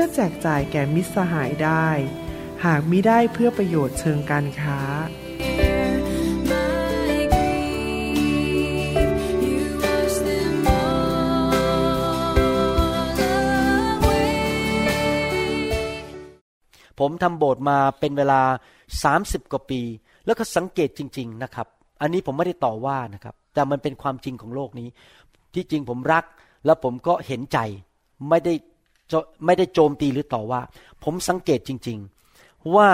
[0.00, 1.88] พื่อแจกจ่ายแก่มิตรสหายได้
[2.64, 4.78] หากมิได้เพื่อประโยชน์เชิงการค้า
[16.98, 18.42] ผมทำโบสถ์มาเป็นเวลา
[18.96, 19.80] 30 กว่าปี
[20.26, 21.66] แล้วก็สังเกตจริง ๆนะครับ
[22.00, 24.88] อันนี้ผมไม่ได้ต่อว่านะครับ แต่มันเป็นความจริงของโลกนี้
[25.54, 26.24] ที่จริงผมรัก
[26.64, 27.58] แล้วผมก็เห็นใจ
[28.28, 28.54] ไม่ได้
[29.44, 30.60] ไม่ได้โจมตีหรือต่อว่า
[31.04, 31.98] ผมสังเกตจริง
[32.36, 32.88] ๆ ว่า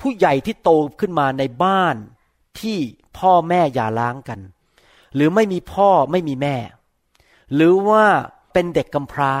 [0.00, 1.96] ผู้ใหญ่ที่โตขึ้นมาในบ้าน
[2.60, 2.78] ที่
[3.18, 4.40] พ่อแม่อย่าล้างกัน
[5.14, 6.56] หรือไม่มีพ่อไม่มีแม่
[7.54, 8.04] หรือว่า
[8.52, 9.32] เป็นเด็กกำพร้า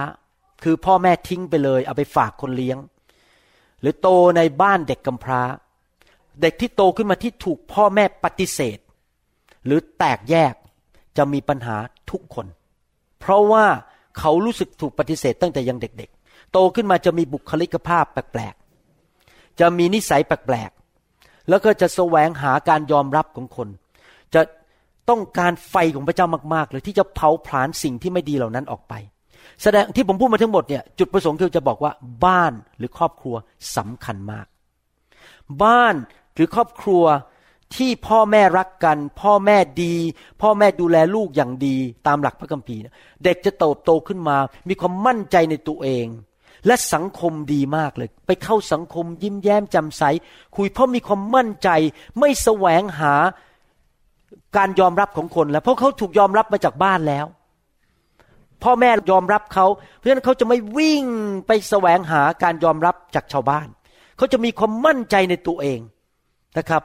[0.62, 2.78] คือพ่อแม่ทิ้งไปเลย เอาไปฝากคนเลี้ยง
[3.80, 5.42] หรือโตในบ้านเด็กกำพร้า
[6.40, 8.78] เด็กที่โตขึ้นมาที่ถูกพ่อแม่ปฏิเสธ
[9.64, 10.54] หรือแตกแยก
[11.16, 11.76] จะมีปัญหา
[12.10, 12.46] ทุกคน
[13.18, 13.66] เพราะว่า
[14.18, 23.68] เขารู้สึกถูกปฏิเสธตั้งแต่ยังเด็ก ๆ โตขึ้นมาจะมีบุคลิกภาพแปลกๆ จะมีนิสัยแปลกๆ แล้วก็จะแสวงหาการยอมรับของคน
[24.34, 24.42] จะ
[25.08, 28.94] ต้องการไฟของพระเจ้ามากๆเลยที่จะเผาผลาญสิ่งที่ไม่ดีเหล่านั้นออกไป
[29.62, 31.92] แสดงที่ผมพูดมาทั้งหมดเนี่ยจุดประสงค์คือจะบอกว่า
[32.24, 33.34] บ้านหรือครอบครัว
[33.76, 34.46] สำคัญมาก
[35.62, 35.94] บ้าน
[36.34, 37.04] หรือครอบครัว
[37.76, 39.94] ที่พ่อแม่รักกัน พ่อแม่ดี
[40.42, 42.80] พ่อแม่ดูแลลูกอย่างดีตามหลักพระคัมภีร์
[43.24, 44.36] เด็กจะโตโตขึ้นมา
[44.68, 46.06] มีความมั่นใจในตัวเอง
[46.66, 50.02] และสังคมดีมากเลย ไปเข้าสังคมยิ้มแย้มแจ่มใส
[50.56, 51.68] คุยเพราะมีความมั่นใจ
[52.18, 53.14] ไม่แสวงหา
[54.56, 57.26] การยอมรับของคนแล้วเพราะเขาถูกยอมรับมาจากบ้านแล้ว
[58.62, 61.04] พ่อแม่ยอมรับเขา เพราะฉะนั้นเขาจะไม่วิ่ง
[61.46, 63.68] ไปแสวงหาการยอมรับจากชาวบ้าน
[64.16, 65.80] เขาจะมีความมั่นใจในตัวเอง
[66.58, 66.82] นะครับ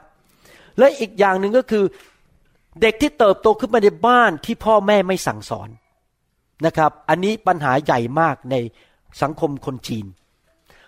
[0.78, 1.84] และอีกอย่างหนึ่งก็คือ
[2.81, 5.69] เด็กที่เติบโตขึ้นมาในบ้านที่พ่อแม่ไม่สั่งสอน
[6.66, 8.56] นะครับ อันนี้ปัญหาใหญ่มากใน
[9.22, 10.06] สังคมคนจีน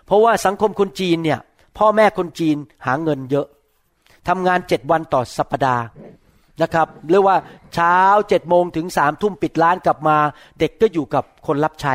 [0.06, 1.40] เพราะว่าสังคมคนจีนเนี่ย
[1.78, 3.46] พ่อแม่คนจีนหาเงินเยอะ
[4.28, 5.82] ทำงานเจ็ดวันต่อสัปดาห์
[6.62, 7.36] นะครับเรียกว่า
[7.74, 7.98] เช้า
[8.28, 10.16] เจ็ดโมงถึงสามทุ่มปิดร้านกลับมา
[10.58, 11.94] เด็กก็อยู่กับคนรับใช้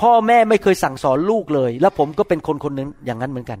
[0.00, 3.58] พ่อแม่ไม่เคยสั่งสอนลูกเลย แล้วผมก็เป็นคนคนหนึ่งอย่างนั้นเหมือนกัน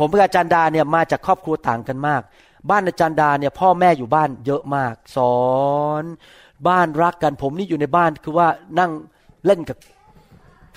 [0.00, 2.22] ผมกับอาจารย์ดาเนี่ยมาจากครอบครัวต่างกันมาก
[2.70, 5.38] บ้านอาจารย์ดาเนี่ยพ่อแม่อยู่บ้านเยอะมาก สอ
[6.02, 6.04] น
[6.68, 8.90] บ้านรักกัน ผมนี่อยู่ในบ้านคือว่านั่ง
[9.46, 9.76] เล่นกับ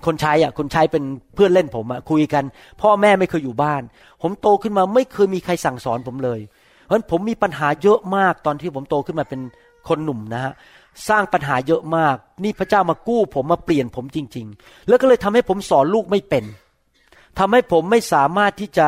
[0.06, 1.04] คนใช้อะคนใช้เป็น
[1.36, 2.44] เพื่อนเล่นผมอะคุยกัน
[2.82, 3.82] พ่อแม่ไม่เคยอยู่บ้าน
[4.22, 6.40] ผมโตขึ้นมาไม่เคยมีใครสั่งสอนผมเลย
[6.86, 9.42] เพราะฉะนั้นผมมีปัญหาเยอะมากตอนที่ผมโตขึ้นมาเป็น
[9.88, 10.54] คนหนุ่มนะฮะ
[11.10, 16.44] สร้างปัญหาเยอะมาก นี่พระเจ้ามากู้ผมมาเปลี่ยนผมจริง ๆ แล้วก็เลยทำให้ผมสอนลูกไม่เป็น
[17.40, 18.88] ทำให้ผมไม่สามารถที่จะ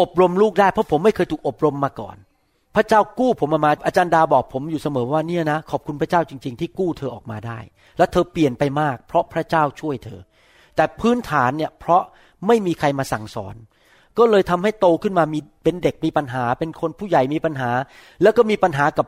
[0.00, 2.16] อบรมลูกได้ เพราะผมไม่เคยถูกอบรมมาก่อน
[2.74, 7.58] พระเจ้ากู้ผมมามาอาจารย์ดาบอกผมอยู่เสมอว่าเนี่ยนะขอบคุณพระเจ้าจริง ๆ ที่กู้เธอออกมาได้
[7.98, 10.20] และเธอเปลี่ยนไปมาก เพราะพระเจ้าช่วยเธอ
[10.76, 12.02] แต่พื้นฐานเนี่ยเพราะ
[12.46, 13.54] ไม่มีใครมาสั่งสอน
[14.18, 17.70] ก็เลยทำให้โตขึ้นมามีเป็นเด็กมีปัญหา เป็นคนผู้ใหญ่มีปัญหา
[18.22, 19.06] แล้วก็มีปัญหากับ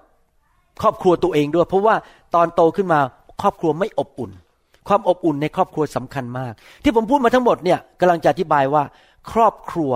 [0.82, 1.94] ครอบครัวตัวเองด้วย เพราะว่า
[2.34, 3.00] ตอนโตขึ้นมา
[3.42, 4.30] ครอบครัวไม่อบอุ่น
[4.88, 6.52] ความอบอุ่นในครอบครัวสำคัญมาก
[6.84, 8.82] ที่ผมพูดมาทั้งหมดเนี่ยกำลังจะอธิบายว่า
[9.32, 9.92] ครอบครัว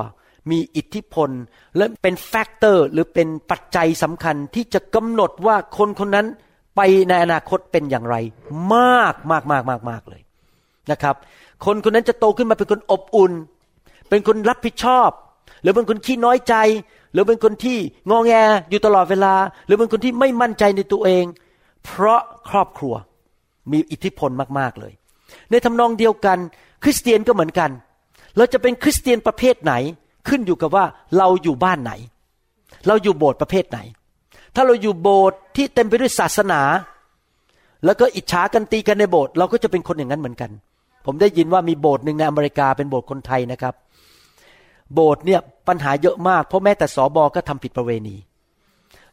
[0.51, 1.31] มีอิทธิพล
[1.77, 6.27] และเป็นแฟกเตอร์หรือเป็นปัจจัยสำคัญที่จะกำหนดว่าคนคนนั้น
[6.77, 8.17] ไปในอนาคตเป็นอย่างไร
[8.75, 10.23] มากมากมากมากมากเลย
[10.91, 11.15] นะครับ
[11.65, 13.33] คนคนนั้นจะโตขึ้นมาเป็นคนอบอุ่น
[14.09, 15.11] เป็นคนรับผิดชอบ
[15.63, 16.55] หรือเป็นคนขี้น้อยใจ
[17.13, 17.79] หรือเป็นคนที่
[18.11, 18.33] งอแง
[18.71, 19.35] อยู่ตลอดเวลา
[19.67, 21.25] หรือเป็นคนที่ไม่มั่นใจในตัวเอง
[21.85, 22.21] เพราะ
[22.51, 22.95] ครอบครัว
[23.73, 24.93] มีอิทธิพลมากๆเลย
[25.51, 26.39] ในทำนองเดียวกัน
[26.83, 27.71] คริสเตียนก็เหมือนกัน
[28.37, 29.75] เราจะเป็นคริสเตียนประเภทไหน
[30.29, 30.85] ขึ้นอยู่กับว่า
[31.19, 31.93] เราอยู่บ้านไหน
[32.87, 33.79] เราอยู่โบสถ์ประเภทไหน
[34.55, 36.61] ถ้าเราอยู่โบสถ์ที่เต็มไปด้วยศาสนา
[37.85, 40.51] แล้วก็อิจฉากันตีกันในโบสถ์เราก็จะเป็นคนอย่างนั้นเหมือนกัน
[41.07, 43.75] ผมได้ยินว่ามีโบสถ์หนึ่งในอเมริกาเป็นโบสถ์คนไทยนะครับ
[44.95, 48.17] โบสถ์เนี่ยปัญหาเยอะมากเพราะแม้แต่สอบอก็ทำผิดประเวณี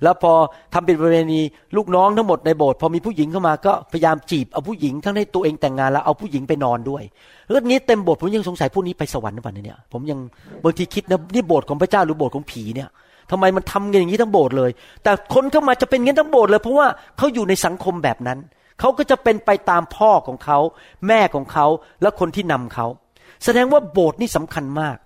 [0.04, 0.32] แล้วพอ
[0.74, 1.40] ทำผิดประเวณี
[1.76, 7.04] ลูกน้องทั้งหมดในโบสถ์พอมีผู้หญิงเข้ามาก็พยายามจีบเอาผู้หญิงทั้งให้ตัวเองแต่งงานแล้วเอาผู้หญิงไปนอนด้วย
[7.50, 10.20] แล้วนี้เต็มโบสถ์ผมยังสงสัยพวกนี้ไปสวรรค์หรือเปล่าเนี่ยผมยัง
[10.64, 12.90] บางทีคิดนะนี่โบสถ์ของพระเจ้าหรือโบสถ์ของผีเนี่ย
[13.32, 14.72] ทำไมมันทำกันอย่างนี้ทั้งโบสถ์เลย
[15.04, 18.40] แต่คนเข้ามาจะเป็นอย่างนี้ทั้งโบสถ์เลย เพราะว่าเขาอยู่ในสังคมแบบนั้น
[18.80, 20.60] เขาก็จะเป็นไปตามพ่อของเขา
[21.08, 21.66] แม่ของเขา
[22.02, 22.88] และคนที่นำเขา
[23.44, 24.98] แสดงว่าโบสถ์นี่สำคัญมาก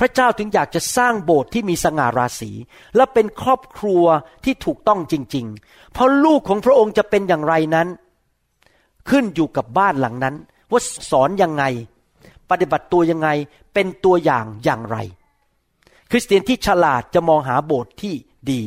[0.00, 2.50] พระเจ้าถึงอยากจะสร้างโบสถ์ที่มีสง่าราศี
[2.96, 4.04] และเป็นครอบครัว
[4.44, 7.88] ที่ถูกต้องจริง ๆ เพราะลูกของพระองค์จะเป็นอย่างไรนั้น
[9.10, 10.34] ขึ้นอยู่กับบ้านหลังนั้น
[10.70, 10.80] ว่า
[11.10, 11.64] สอนยังไง
[12.50, 13.28] ปฏิบัติตัวยังไง
[13.74, 14.96] เป็นตัวอย่างอย่างไร
[16.10, 18.14] คริสเตียนที่ฉลาดจะมองหาโบสถ์ที่
[18.50, 18.60] ดี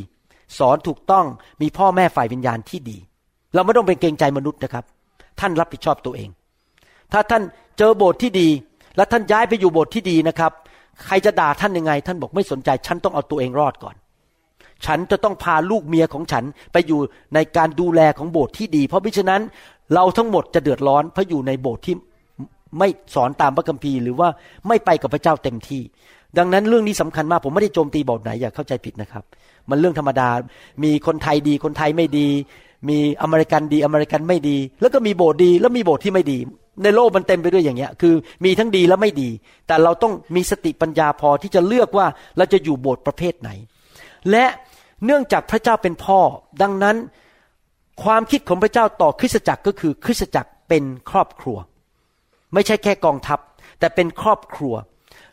[0.57, 1.25] สอนถูกต้อง
[1.61, 2.97] มีพ่อแม่ฝ่ายวิญญาณที่ดี
[3.53, 4.85] เราไม่ต้องเป็นเกรงใจมนุษย์นะครับ
[5.39, 6.29] ท่านรับผิดชอบตัวเอง
[7.11, 7.43] ถ้าท่าน
[7.77, 8.49] เจอโบสถ์ที่ดี
[8.95, 10.51] แล้วท่านย้ายไปอยู่โบสถ์ที่ดีนะครับ
[11.05, 13.95] ใครจะด่าท่านยังไง ท่านบอกไม่สนใจ ฉันต้องเอาตัวเองรอดก่อน
[14.85, 16.43] ฉันจะต้องพาลูกเมียของฉัน
[16.73, 16.99] ไปอยู่
[17.35, 19.41] ในการดูแลของโบสถ์ที่ดี เพราะมิฉะนั้น
[19.93, 21.95] เราทั้งหมดจะเดือดร้อนเพราะอยู่ในโบสถ์ที่
[22.79, 24.29] ไม่สอนตามพระคัมภีร์หรือว่า
[24.67, 25.81] ไม่ไปกับพระเจ้าเต็มที่
[26.37, 29.23] ดังนั้นเรื่องนี้สำคัญมาก ผมไม่ได้โจมตีโบสถ์ไหนอย่าเข้าใจผิดนะครับ
[29.69, 30.29] มันเรื่องธรรมดา
[30.83, 32.27] มีคนไทยดีคนไทยไม่ดี
[32.89, 36.39] มีอเมริกันดีอเมริกันไม่ดี แล้วก็มีโบสถ์ดี แล้วมีโบสถ์ที่ไม่ดี
[36.83, 38.13] ในโลกมันเต็มไปด้วยอย่างเงี้ย คือ
[38.45, 39.29] มีทั้งดีและไม่ดี
[39.67, 42.07] แต่เราต้องมีสติปัญญาพอที่จะเลือกว่า
[42.37, 43.49] เราจะอยู่โบสถ์ประเภทไหน
[44.31, 44.45] และ
[45.05, 46.19] เนื่องจากพระเจ้าเป็นพ่อ
[46.61, 46.97] ดังนั้น
[48.03, 51.57] ความคิดของพระเจ้าต่อคริสตจักรก็คือคริสตจักรเป็นครอบครัว
[52.53, 53.39] ไม่ใช่แค่กองทัพ
[53.79, 54.73] แต่เป็นครอบครัว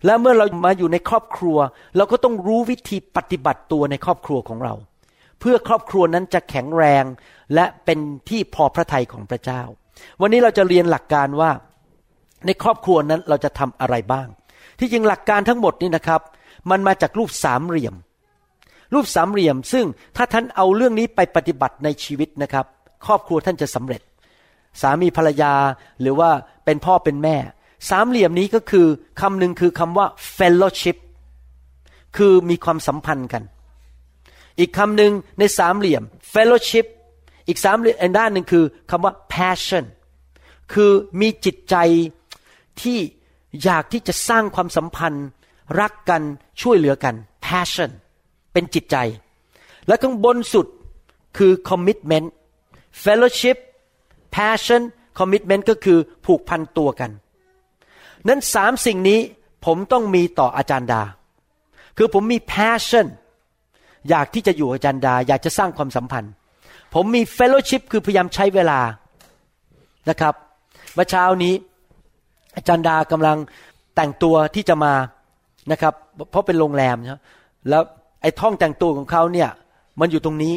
[0.04, 1.58] และเมื่อเรามาอยู่ในครอบครัว
[1.96, 4.74] เราก็ต้องรู้วิธีปฏิบัติตัวในครอบครัวของเรา
[5.40, 7.04] เพื่อครอบครัวนั้นจะแข็งแรง
[7.54, 7.98] และเป็น
[8.28, 9.62] ที่พอพระทัยของพระเจ้า
[10.20, 11.50] วันนี้เราจะเรียนหลักการว่า
[12.46, 14.28] ในครอบครัวนั้นเราจะทำอะไรบ้าง
[14.78, 16.20] ที่จริงหลักการทั้งหมดนี่นะครับ
[16.70, 17.94] มันมาจากรูปสามเหลี่ยม
[18.94, 19.86] รูปสามเหลี่ยม ซึ่ง
[20.16, 22.66] ถ้าท่านเอาเรื่องนี้ไปปฏิบัติในชีวิตนะครับ
[23.06, 24.02] ครอบครัวท่านจะสำเร็จ
[24.80, 25.52] สามีภรรยา
[26.00, 26.30] หรือว่า
[26.64, 27.36] เป็นพ่อเป็นแม่
[27.90, 28.86] สามเหลี่ยมนี้ก็คือ
[29.20, 30.06] คำหนึ่งคือคำว่า
[30.36, 30.96] fellowship
[32.16, 33.42] คือมีความสัมพันธ์กัน
[34.58, 36.02] อีกคำหนึ่งในสามเหลี่ยม
[36.32, 36.86] fellowship
[37.48, 39.84] อีกสามหลี่ยมอีกด้านหนึ่งคือคำว่า passion
[40.72, 41.76] คือมีจิตใจ
[42.82, 42.98] ที่
[43.64, 45.26] อยากที่จะสร้างความสัมพันธ์
[45.80, 46.22] รักกัน
[46.60, 47.14] ช่วยเหลือกัน
[47.46, 47.90] passion
[48.52, 48.96] เป็นจิตใจ
[49.86, 50.66] และข้างบนสุด
[51.38, 52.26] คือ commitment
[53.02, 53.56] fellowship
[54.36, 54.82] passion
[55.18, 57.10] commitment ก็คือผูกพันตัวกัน
[58.28, 59.20] นั้นสามสิ่งนี้
[59.64, 61.02] ผมต้องมีต่ออาจารย์ดา
[61.96, 63.06] คือผมมี passion
[64.08, 66.32] อยากที่จะอยู่อาจารย์ดา อยากจะสร้างความสัมพันธ์
[66.94, 68.80] ผมมี fellowship คือพยายามใช้เวลา
[70.10, 70.34] นะครับ
[70.94, 71.54] เมื่อเช้านี้
[72.56, 73.36] อาจารย์ดากำลัง
[73.96, 74.94] แต่งตัวที่จะมา
[75.72, 75.94] นะครับ
[76.30, 77.20] เพราะเป็นโรงแรมนะ
[77.68, 77.82] แล้ว
[78.22, 79.48] ไอ้ห้องแต่งตัวของเขาเนี่ย
[80.00, 80.54] มันอยู่ตรงนี้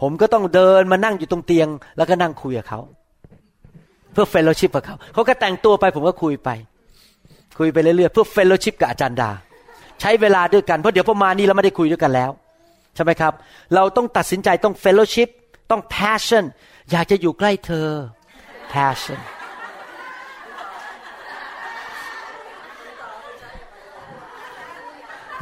[0.00, 2.80] ผมก็ต้องเดินมานั่งอยู่ตรงเตียง แล้วก็นั่งคุยกับเขา
[4.12, 6.50] เพื่อ fellowship กับเขาเขาก็แต่งตัวไปผมก็คุยไป
[7.58, 9.30] คุยไปเรื่อยๆเพื่อ fellowship กับอาจารย์ดา
[10.00, 12.30] ใช้เวลาด้วยกันเพราะเดี๋ยวพอมานี่เราไม่ได้คุยด้วยกันแล้ว
[12.94, 13.32] ใช่ไหมครับ
[13.74, 15.28] เราต้องตัดสินใจต้อง fellowship
[15.70, 16.44] ต้อง passion
[16.90, 17.88] อยากจะอยู่ใกล้เธอ
[18.72, 19.20] passion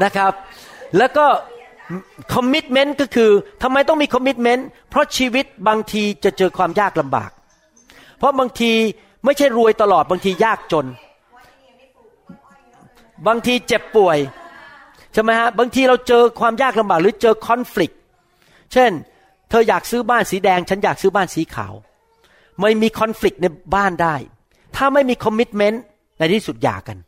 [0.02, 0.32] นะครับ
[0.98, 1.26] แล้วก็
[2.34, 3.30] commitment ก็คือ
[3.62, 7.30] ทำไมต้องมี commitment เพราะชีวิตบางทีจะเจอความยากลำบาก
[8.18, 8.72] เพราะบางที
[9.24, 10.86] ไม่ใช่รวยตลอดบางทียากจน
[13.26, 14.18] บางทีเจ็บป่วย
[15.12, 17.92] ใช่ไหมฮะบางทีเราเจอความยากลำบากหรือเจอคอน FLICT
[18.72, 18.92] เช่น
[19.48, 21.74] เธออยากซื้อบ้านสีแดง ฉันอยากซื้อบ้านสีขาว
[22.60, 24.14] ไม่มีคอน FLICT ในบ้านได้
[24.76, 25.82] ถ้าไม่มีคอมมิชเมนต์
[26.18, 26.98] ในที่สุดหย่ากัน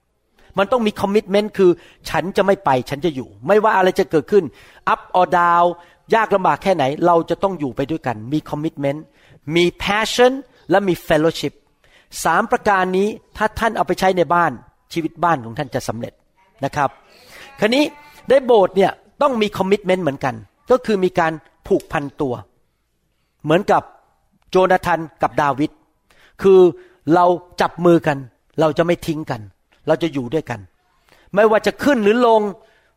[0.59, 1.71] มันต้องมีคอมมิชเมนต์คือ
[2.11, 4.45] ฉันจะไม่ไปฉันจะอยู่ ไม่ว่าอะไรจะเกิดขึ้น
[4.93, 5.67] up or down
[6.15, 9.05] ยากลำบากแค่ไหน เราจะต้องอยู่ไปด้วยกัน มีคอมมิชเมนต์
[9.57, 10.33] มี passion
[10.71, 11.55] และมี fellowship
[12.25, 14.53] สามประการนี้ถ้าท่านเอาไปใช้ในบ้าน
[14.93, 16.13] ชีวิตบ้านของท่านจะสำเร็จ
[16.65, 16.91] นะครับ
[17.61, 17.85] คราวนี้
[18.29, 20.35] ได้โบสถ์เนี่ยต้องมีคอมมิชเมนต์เหมือนกัน
[20.71, 21.33] ก็คือมีการ
[21.67, 22.35] ผูกพันตัว
[23.45, 23.83] เหมือนกับ
[24.51, 25.71] โจนาธานกับดาวิด
[26.43, 26.61] คือ
[27.15, 27.27] เรา
[27.61, 28.19] จับมือกัน
[28.61, 29.41] เราจะไม่ทิ้งกัน
[29.87, 30.61] เราจะอยู่ด้วยกัน
[31.35, 32.43] ไม่ว่าจะขึ้นหรือลง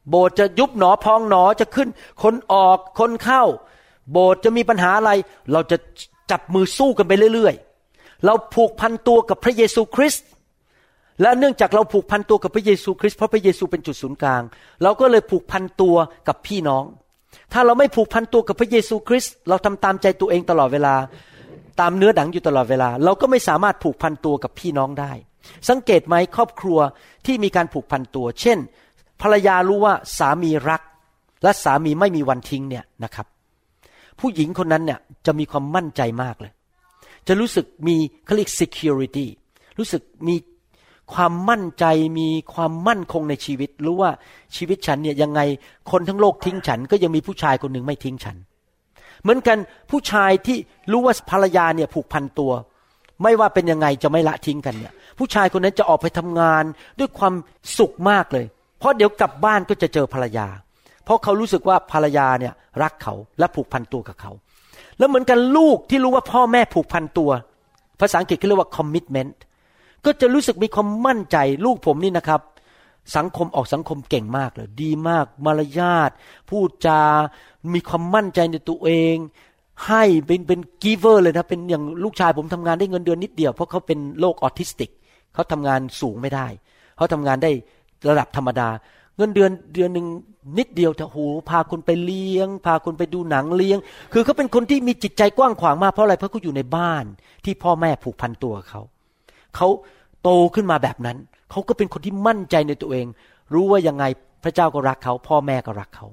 [0.10, 1.88] โบสถ์จะยุบหนอพองหนอจะขึ้น
[2.24, 3.44] คนออกคนเข้า
[4.12, 5.12] โบสถ์จะมีปัญหาอะไร
[5.52, 5.78] เราจะ
[6.32, 10.26] จับมือสู้กันไปเรื่อยๆ เราผูกพันตัวกับพระเยซูคริสต์
[11.22, 14.42] และเนื่องจากเราผูกพันตัวกับพระเยซูคริสต์เพราะพระเยซูเป็นจุดศูนย์กลาง
[14.84, 15.96] เราก็เลยผูกพันตัว
[16.28, 16.84] กับพี่น้อง
[17.54, 20.96] ถ้าเราไม่ผูกพันตัวกับพระเยซูคริสต์เราทำตามใจตัวเองตลอดเวลา
[21.80, 25.12] ตามเนื้อหนังอยู่ตลอดเวลา เราก็ไม่สามารถผูกพันตัวกับพี่น้องได้
[25.70, 26.80] สังเกตไหมครอบครัว
[27.26, 28.58] ที่มีการผูกพันตัว เช่น
[29.22, 30.82] ภรรยารู้ว่าสามีรัก
[31.44, 33.28] และสามีไม่มีวันทิ้งเนี่ยนะครับ
[34.20, 36.52] ผู้หญิงคนนั้นเนี่ยจะมีความมั่นใจมากเลย
[37.28, 37.96] จะรู้สึกมี
[38.26, 39.28] เขาเรียก security
[39.78, 40.36] รู้สึกมี
[41.14, 41.86] ความมั่นใจ
[42.20, 44.12] มีความมั่นคงในชีวิต รู้ว่า
[44.56, 45.42] ชีวิตฉันเนี่ยยังไง
[45.92, 48.38] คนทั้งโลกทิ้งฉัน ก็ยังมีผู้ชายคนหนึ่งไม่ทิ้งฉัน
[49.22, 49.58] เหมือนกัน
[49.92, 50.58] ผู้ชายที่
[50.92, 52.52] รู้ว่าภรรยาเนี่ยผูกพันตัว
[53.24, 56.64] ไม่ว่าเป็นยังไงจะไม่ละทิ้งกันเนี่ย ผู้ชายคนนั้นจะออกไปทำงาน
[57.00, 57.34] ด้วยความ
[57.78, 58.46] สุขมากเลย
[58.80, 60.48] เพราะเดี๋ยวกลับบ้านก็จะเจอภรรยา
[61.04, 64.32] เพราะเขารู้สึกว่าภรรยาเนี่ยรักเขาและผูกพันตัวกับเขา
[64.98, 67.32] แล้วเหมือนกันลูกที่รู้ว่าพ่อแม่ผูกพันตัว
[68.00, 69.32] ภาษาอังกฤษเขาเรียกว่า commitment
[70.06, 72.42] ก็จะรู้สึกมีความมั่นใจลูกผมนี่นะครับ
[73.16, 76.12] สังคมออกสังคมเก่งมากเลยดีมาก มารยาท
[76.50, 77.02] พูดจา
[77.74, 79.16] มีความมั่นใจในตัวเอง
[79.88, 84.90] ให้เป็นเป็นกีเวอร์เลยนะเป็นอย่างลูกชายผมทำงานได้เงินเดือนนิดเดียว เพราะเขาเป็นโรคออทิสติก
[85.34, 86.48] เขาทำงานสูงไม่ได้
[86.98, 87.52] เขาทำงานได้
[88.10, 88.70] ระดับธรรมดา
[89.18, 90.08] เงินเดือนเดือนหนึ่ง
[90.58, 91.18] นิดเดียวแต่โห
[91.50, 93.78] พาคนไปเลี้ยง พาคนไปดูหนังเลี้ยง
[94.14, 97.06] คือเขาเป็นคนที่มีจิตใจกว้างขวางมากเพราะอะไรเพราะเขาอยู่ในบ้าน
[97.46, 98.82] ที่พ่อแม่ผูกพันตัวเขา
[99.56, 99.68] เขา
[100.24, 101.18] โตขึ้นมาแบบนั้น
[101.52, 103.06] เขาก็เป็นคนที่มั่นใจในตัวเอง
[103.54, 104.04] รู้ว่ายังไง
[104.44, 106.08] พระเจ้าก็รักเขา พ่อแม่ก็รักเขา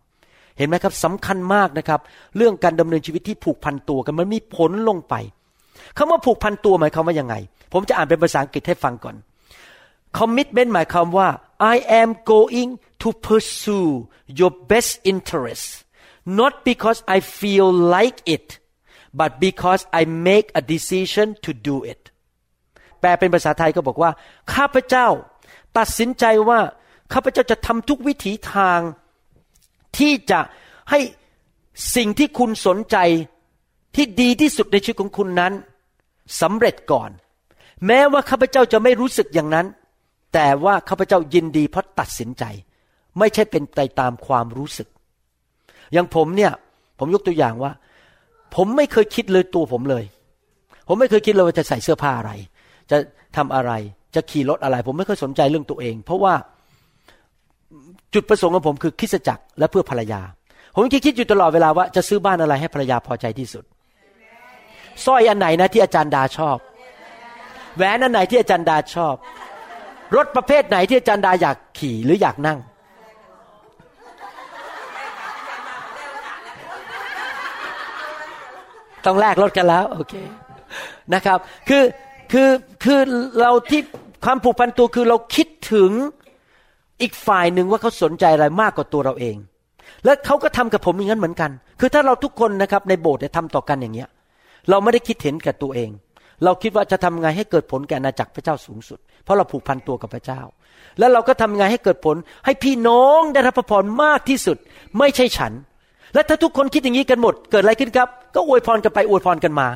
[0.58, 2.00] เห็นไหมครับสำคัญมากนะครับ
[2.36, 5.14] เรื่องการดำเนินชีวิตที่ผูกพันตัวกันมันมีผลลงไป
[5.96, 7.34] คำว่าผูกพันตัวหมายความว่ายังไง
[7.72, 9.16] ผมจะอ่านเป็นภาษาอังกฤษให้ฟังก่อน
[10.18, 11.28] commitment หมายความว่า
[11.74, 12.70] I am going
[13.02, 13.90] to pursue
[14.38, 15.66] your best interest
[16.38, 18.46] not because I feel like it
[19.20, 22.02] but because I make a decision to do it
[23.00, 24.10] แปลเป็นภาษาไทยก็บอกว่า
[24.54, 25.06] ข้าพเจ้า
[25.78, 26.60] ตัดสินใจว่า
[27.12, 28.80] ข้าพเจ้าจะทำทุกวิถีทาง
[29.98, 30.40] ที่จะ
[30.90, 31.00] ให้
[31.96, 32.96] สิ่งที่คุณสนใจ
[33.96, 35.52] ที่ดีที่สุดในชีวิตของคุณนั้น
[36.40, 37.10] สำเร็จก่อน
[37.86, 39.66] แม้ว่าข้าพเจ้าจะไม่รู้สึกอย่างนั้น
[40.34, 42.44] แต่ว่าข้าพเจ้ายินดีเพราะตัดสินใจ
[43.18, 44.88] ไม่ใช่เป็นไปตามความรู้สึก
[45.92, 46.52] อย่างผมเนี่ย
[46.98, 47.72] ผมยกตัวอย่างว่า
[48.54, 50.04] ผมไม่เคยคิดเลยตัวผมเลย
[50.88, 52.32] ผมไม่เคยคิดเลยว่าจะใส่เสื้อผ้าอะไร
[52.90, 52.96] จะ
[53.36, 53.72] ทำอะไร
[54.14, 56.34] จะขี่รถอะไร ผมไม่เคยสนใจเรื่องตัวเอง เพราะว่า
[58.14, 60.20] จุดประสงค์ของผมคือคริดจักรและเพื่อภรรยา
[60.74, 63.64] ผมคิดคิดอยู่ตลอดเวลาว่าจะซื้อบ้านอะไรให้ภรรยาพอใจที่สุด
[65.04, 66.58] สร้อยอันไหนนะที่อาจารย์ดาชอบ
[67.76, 69.16] แหวนอันไหนที่อาจารย์ดาชอบ
[70.16, 72.58] รถประเภทไหนที่อาจารย์ดาอยากขี่หรืออยากนั่ง
[79.04, 80.14] ต้องแลกรถกันแล้ว โอเค
[81.14, 81.38] นะครับ
[81.68, 81.82] คือ
[82.32, 82.50] คือ
[82.84, 83.00] คือ
[83.40, 83.82] เราที่
[84.24, 85.90] ความผูกพันตัวคือเราคิดถึง
[87.02, 89.36] อีกฝ่ายหนึ่งว่าเขาสนใจอะไรมากกว่าตัวเราเอง
[90.04, 94.08] และเขาก็ทำกับผมอย่างนั้นเหมือนกัน คือถ้าเราทุกคนนะครับในโบสถ์เนี่ยทำต่อกันอย่างเงี้ย
[94.70, 95.90] เราไม่ได้คิดเห็นแก่ตัวเอง
[96.44, 100.40] เราคิดว่าจะทำไงให้เกิดผลแก่อาณาจักรพระเจ้าสูงสุด เพราะเราผูกพันตัวกับพระเจ้า
[100.98, 104.56] แล้วเราก็ทำไงให้เกิดผลให้พี่น้องได้รับพระพรมากที่สุด
[104.98, 105.52] ไม่ใช่ฉัน
[106.14, 109.68] และถ้าทุกคนคิดอย่างนี้กันหมด เกิดอะไรขึ้นครับ ก็อวยพรกันไปอวยพรกันมา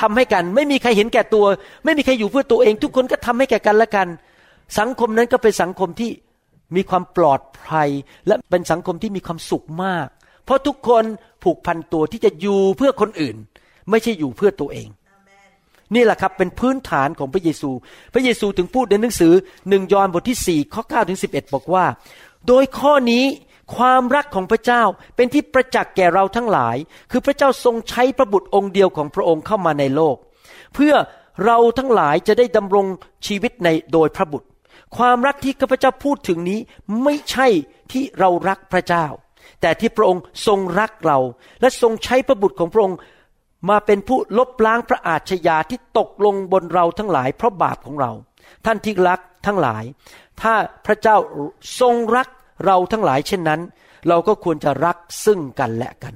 [0.00, 1.44] ทำให้กัน ไม่มีใครเห็นแก่ตัว
[1.84, 4.08] ไม่มีใครอยู่เพื่อตัวเอง ทุกคนก็ทำให้แก่กันและกัน
[4.78, 6.10] สังคมนั้นก็เป็นสังคมที่
[6.76, 7.88] มีความปลอดภัย
[8.26, 10.06] และเป็นสังคมที่มีความสุขมาก
[10.44, 11.04] เพราะทุกคน
[11.42, 13.36] ผูกพันตัวที่จะอยู่เพื่อคนอื่น
[13.90, 14.88] ไม่ใช่อยู่เพื่อตัวเอง
[15.94, 17.70] นี่แหละครับเป็นพื้นฐานของพระเยซู
[18.14, 19.32] พระเยซูถึงพูดในหนังสือ
[19.68, 21.84] หนึ่งยอห์นบทที่4ข้อ9ถึง11บอกว่า
[22.46, 23.24] โดยข้อนี้
[23.76, 24.82] ความรักของพระเจ้า
[25.16, 26.76] เป็นที่ประจักษ์แก่เราทั้งหลาย
[27.10, 30.16] คือพระเจ้าทรงใช้พระบุตรองค์เดียวของพระองค์เข้ามาในโลก
[30.74, 30.94] เพื่อ
[31.44, 32.86] เราทั้งหลายจะได้ดำรง
[33.26, 34.48] ชีวิตในโดยพระบุตร
[34.96, 36.60] ความรักที่ข้าพเจ้าพูดถึงนี้
[37.02, 37.46] ไม่ใช่
[37.92, 39.06] ที่เรารักพระเจ้า
[39.60, 41.18] แต่ที่พระองค์ทรงรักเรา
[41.60, 42.98] และทรงใช้พระบุตรของพระองค์
[43.70, 48.12] มาเป็นผู้ลบล้างพระอาชญาที่ตกลงบนเราทั้งหลายเพราะบาปของเรา
[48.64, 49.84] ท่านที่รักทั้งหลาย
[50.42, 50.54] ถ้า
[50.86, 51.16] พระเจ้า
[51.80, 52.28] ทรงรัก
[52.64, 53.60] เราทั้งหลายเช่นนั้น
[54.08, 56.14] เราก็ควรจะรักซึ่งกันและกัน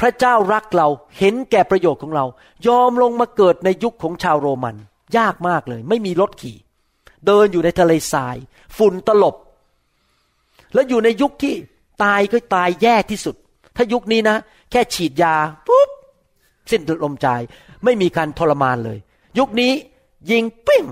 [0.00, 2.24] พระเจ้ารักเราเห็นแก่ประโยชน์ของเรา
[2.66, 4.76] ยอมลงมาเกิดในยุคของชาวโรมัน
[5.18, 6.56] ยากมากเลย ไม่มีรถขี่
[7.26, 8.36] เดินอยู่ในทะเลทราย
[8.76, 9.36] ฝุ่นตลบ
[10.74, 11.54] แล้วอยู่ในยุคที่
[12.04, 13.36] ตายก็ตายแย่ที่สุด
[13.76, 14.36] ถ้ายุคนี้นะ
[14.70, 15.34] แค่ฉีดยา
[15.66, 15.90] ปุ๊บ
[16.70, 17.28] สิ้นลมใจ
[17.84, 18.98] ไม่มีการทรมานเลย
[19.38, 19.72] ยุคนี้
[20.30, 20.84] ยิงปิ้ง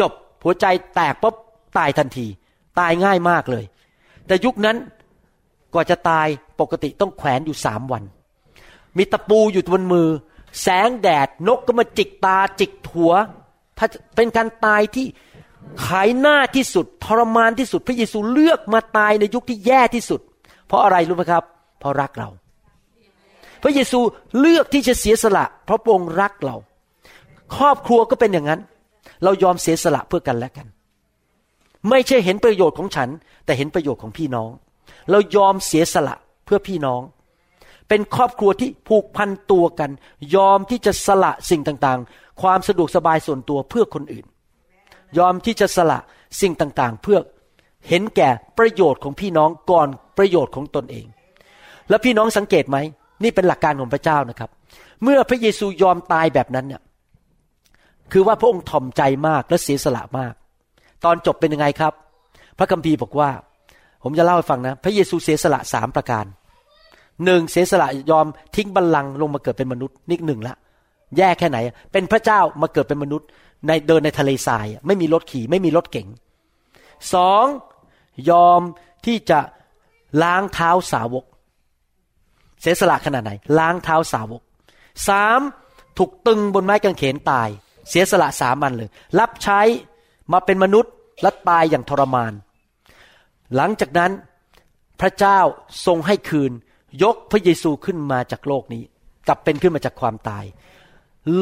[0.00, 0.12] จบ
[0.44, 1.34] หัวใจแตกปุ๊บ
[1.78, 2.26] ตายทันที
[2.78, 3.64] ตายง่ายมากเลย
[4.26, 4.76] แต่ยุคนั้น
[5.72, 6.26] กว่าจะตาย
[6.60, 8.02] ปกติต้องแขวนอยู่สามวัน
[8.96, 10.08] มีตะปูอยู่บนมือ
[10.62, 13.12] แสงแดดนกก็มาจิกตาจิกหัว
[13.78, 15.06] ถ้าเป็นการตายที่
[15.86, 20.20] ขายหน้าที่สุดทรมานที่สุด พระเยซูเลือกมาตายในยุคที่แย่ที่สุด
[20.66, 21.44] เพราะอะไรรู้ไหมครับ
[21.80, 22.28] เพราะรักเรา
[23.62, 24.00] พระเยซู
[24.40, 26.56] เลือกที่จะเสียสละ เพราะพระองค์รักเรา
[27.56, 28.60] ครอบครัวก็เป็นอย่างนั้น
[29.24, 30.66] เรายอมเสียสละเพื่อกันและกัน
[31.90, 33.08] ไม่ใช่เห็นประโยชน์ของฉัน
[33.44, 34.50] แต่เห็นประโยชน์ของพี่น้อง
[35.10, 37.02] เรายอมเสียสละเพื่อพี่น้อง
[37.88, 39.90] เป็นครอบครัวที่ผูกพันตัวกัน
[40.36, 44.26] ยอมที่จะสละสิ่งต่างๆ ความสะดวกสบายส่วนตัวเพื่อคนอื่น
[45.18, 45.98] ยอมที่จะสละ
[46.40, 47.18] สิ่งต่างๆ เพื่อ
[47.88, 49.88] เห็นแก่ประโยชน์ของพี่น้องก่อน
[50.18, 51.06] ประโยชน์ของตนเอง
[51.88, 52.76] แล้วพี่น้องสังเกตไหม
[53.22, 54.50] นี่เป็นหลักการของพระเจ้านะครับ
[55.02, 56.82] เมื่อพระเยซูยอมตายแบบนั้นเนี่ย
[58.12, 60.34] คือว่าพระองค์ถ่อมใจมากและเสียสละมาก
[61.04, 61.92] ตอนจบเป็นยังไงครับ
[62.58, 63.30] พระคัมภีร์บอกว่า
[64.02, 66.24] ผมจะเล่าให้ฟังนะ พระเยซูเสียสละสามประการ
[67.24, 70.54] หนึ่งเสียสละยอมทิ้งบัลลังก์ลงมาเกิดเป็นมนุษย์นี่หนึ่งละ
[71.16, 71.58] แย่แค่ไหน
[71.92, 73.28] เป็นพระเจ้ามาเกิดเป็นมนุษย์
[73.66, 76.08] ในเดินในทะเลทราย ไม่มีรถขี่ไม่มีรถเก๋ง
[77.14, 77.44] สอง
[78.30, 78.60] ยอม
[79.06, 79.40] ที่จะ
[80.22, 81.24] ล้างเท้าสาวก
[82.60, 84.42] เสียสละขนาดไหน ล้างเท้าสาวก
[85.08, 85.40] สาม
[85.98, 87.48] ถูกตึงบนไม้กางเขนตาย
[87.88, 89.60] เสียสละสามันเลย รับใช้
[90.32, 92.32] มาเป็นมนุษย์และตายอย่างทรมาน
[93.56, 94.12] หลังจากนั้น
[95.00, 95.38] พระเจ้า
[95.86, 96.52] ทรงให้คืน
[97.02, 98.82] ยกพระเยซูขึ้นมาจากโลกนี้
[99.26, 100.44] กลับเป็นขึ้นมาจากความตาย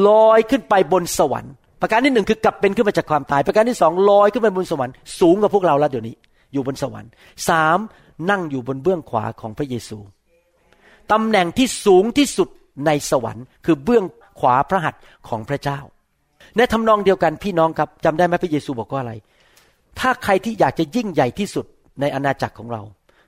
[0.07, 6.15] ลอยขึ้นไปบนสวรรค์ ประการที่หนึ่งคือกลับเป็นขึ้นมาจากความตาย ประการที่สองลอยขึ้นไปบนสวรรค์สูงกว่าพวกเราแล้วเดี๋ยวนี้
[6.53, 7.09] อยู่บนสวรรค์
[7.49, 7.77] สาม
[8.29, 9.97] นั่งอยู่บนเบื้องขวาของพระเยซู
[11.11, 12.49] ตำแหน่งที่สูงที่สุด
[12.85, 14.03] ในสวรรค์ คือเบื้อง
[14.39, 15.79] ขวาพระหัตถ์ของพระเจ้า
[16.57, 19.13] ในทำนองเดียวกันพี่น้องครับจำได้ไหมพระเยซูบอกว่าอะไร
[19.99, 21.65] ถ้าใครที่อยากจะยิ่งใหญ่ที่สุด
[22.01, 22.81] ในอาณาจักรของเรา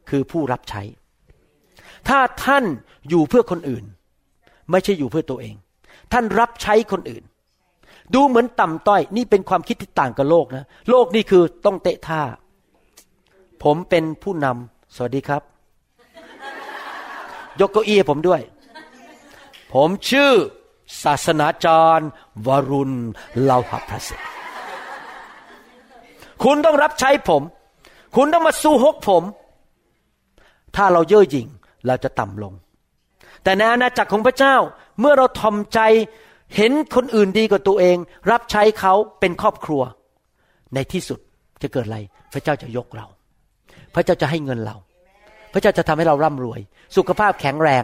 [0.09, 0.81] คือผู้รับใช้
[2.09, 2.65] ถ้าท่าน
[3.09, 3.83] อยู่เพื่อคนอื่น
[4.71, 5.55] ไม่ใช่อยู่เพื่อตัวเอง
[6.13, 7.23] ท่านรับใช้คนอื่น
[8.15, 12.21] ดูเหมือนต่ำต้อย นี่เป็นความคิดที่ต่างกับโลกนะ โลกนี่คือต้องเตะท่า
[13.63, 15.41] ผมเป็นผู้นำสวัสดีครับ
[17.59, 18.41] ยกเก้าอี้ผมด้วย
[19.73, 20.31] ผมชื่อ
[21.03, 22.09] ศาสนาจารย์
[22.47, 22.93] วรุณ
[23.43, 24.27] เลาหะพระสิทธิ์
[26.43, 27.41] คุณต้องรับใช้ผม
[28.15, 29.23] คุณต้องมาสู้ฮกผม
[30.75, 31.47] ถ้าเราเย่อหยิ่ง
[31.87, 32.53] เราจะต่ำลง
[33.43, 34.55] แต่ในอาณาจักรของพระเจ้า
[34.99, 35.79] เมื่อเราทอมใจ
[36.55, 37.97] เห็นคนอื่นดีกว่าตัวเอง
[38.31, 39.81] รับใช้เขาเป็นครอบครัว
[40.73, 41.19] ในที่สุด
[41.61, 41.99] จะเกิดอะไร
[42.33, 43.05] พระเจ้าจะยกเรา
[43.95, 44.75] พระเจ้าจะให้เงินเรา
[45.53, 46.59] พระเจ้าจะทำให้เราร่ำรวย
[46.97, 47.83] สุขภาพแข็งแรง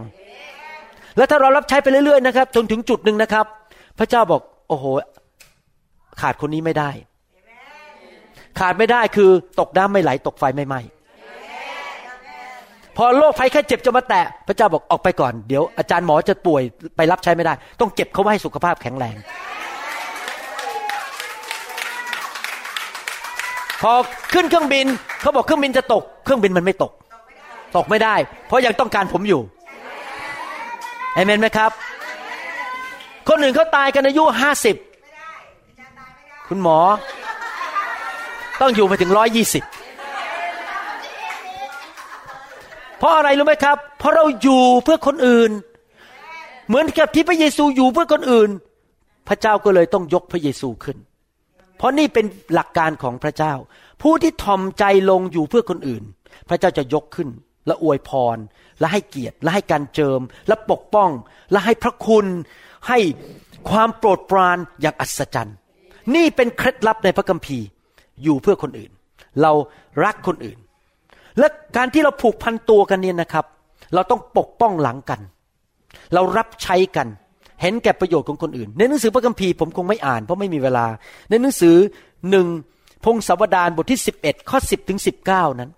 [1.18, 3.46] แล้วถ้าเรารับใช้ไปเรื่อยๆนะครับจนถึงจุดหนึ่งนะครับ
[4.00, 4.86] พระเจ้าบอก โอ้โห
[6.22, 6.90] ขาดคนนี้ไม่ได้
[8.60, 10.80] ขาดไม่ได้คือตกน้ำไม่ไหล ตกไฟไม่ไหม้
[12.98, 16.62] พอโรคภัยแค่เจ็บจะมาแตะ พระเจ้าบอกออกไปก่อน เดี๋ยวอาจารย์หมอจะป่วย
[16.96, 19.16] ไปรับใช้ไม่ได้ ต้องเก็บเขาไว้ให้สุขภาพแข็งแรง
[23.82, 23.92] พอ
[24.34, 24.86] ขึ้นเครื่องบิน
[25.22, 26.92] เขาบอกเครื่องบินจะตก เครื่องบินมันไม่ตก
[27.78, 28.16] ตกไม่ได้
[28.48, 29.42] เพราะยังต้องการผมอยู่
[31.16, 31.72] เอเมนไหมครับ
[33.32, 34.76] คนหนึ่งเขาตายกันอายุห้าสิบ
[36.48, 36.78] คุณหมอ
[38.62, 39.64] ต้องอยู่ไปถึงร้อยยี่สิบ
[42.98, 45.52] เพราะอะไรรู้ไหมครับ เพราะเราอยู่เพื่อคนอื่น
[46.68, 48.50] เหมือนกับที่พระเยซูอยู่เพื่อคนอื่น
[49.28, 50.98] พระเจ้าก็เลยต้องยกพระเยซูขึ้น
[51.78, 53.54] เพราะนี่เป็นหลักการของพระเจ้า
[54.02, 56.04] ผู้ที่ทอมใจลงอยู่เพื่อคนอื่น
[56.50, 57.30] พระเจ้าจะยกขึ้น
[57.68, 58.38] และอวยพร
[58.80, 61.10] และให้เกียรติ และให้การเจิม และปกป้อง
[61.52, 62.26] และให้พระคุณ
[62.88, 63.00] ให้
[63.70, 65.56] ความโปรดปรานอย่างอัศจรรย์
[66.16, 67.66] นี่เป็นเคล็ดลับในพระคัมภีร์
[68.24, 68.92] อยู่เพื่อคนอื่น
[69.42, 69.52] เรา
[70.04, 70.58] รักคนอื่น
[71.40, 73.46] และการที่เราผูกพันตัวกันเนี่ยนะครับ
[73.94, 75.20] เราต้องปกป้องหลังกัน
[76.14, 77.08] เรารับใช้กัน
[77.62, 80.86] เห็นแก่ประโยชน์ของคนอื่น ในหนังสือพระคัมภีร์ผมคงไม่อ่านเพราะไม่มีเวลา
[81.30, 81.76] ในหนังสือ
[82.30, 82.48] หนึ่ง
[83.06, 85.72] พงศาวดารบทที่ 11 ข้อ 10 ถึง 19 นั้น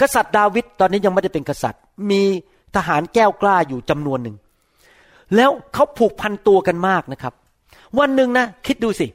[0.00, 2.22] กษัตริย์ดาวิดตอนนี้ยังไม่ได้เป็นกษัตริย์ มี
[2.76, 4.36] ทหารแก้วกล้าอยู่จำนวนหนึ่ง
[5.36, 7.32] แล้วเขาผูกพันตัวกันมากนะครับ
[7.98, 9.06] วันหนึ่งนะ คิดดูสิ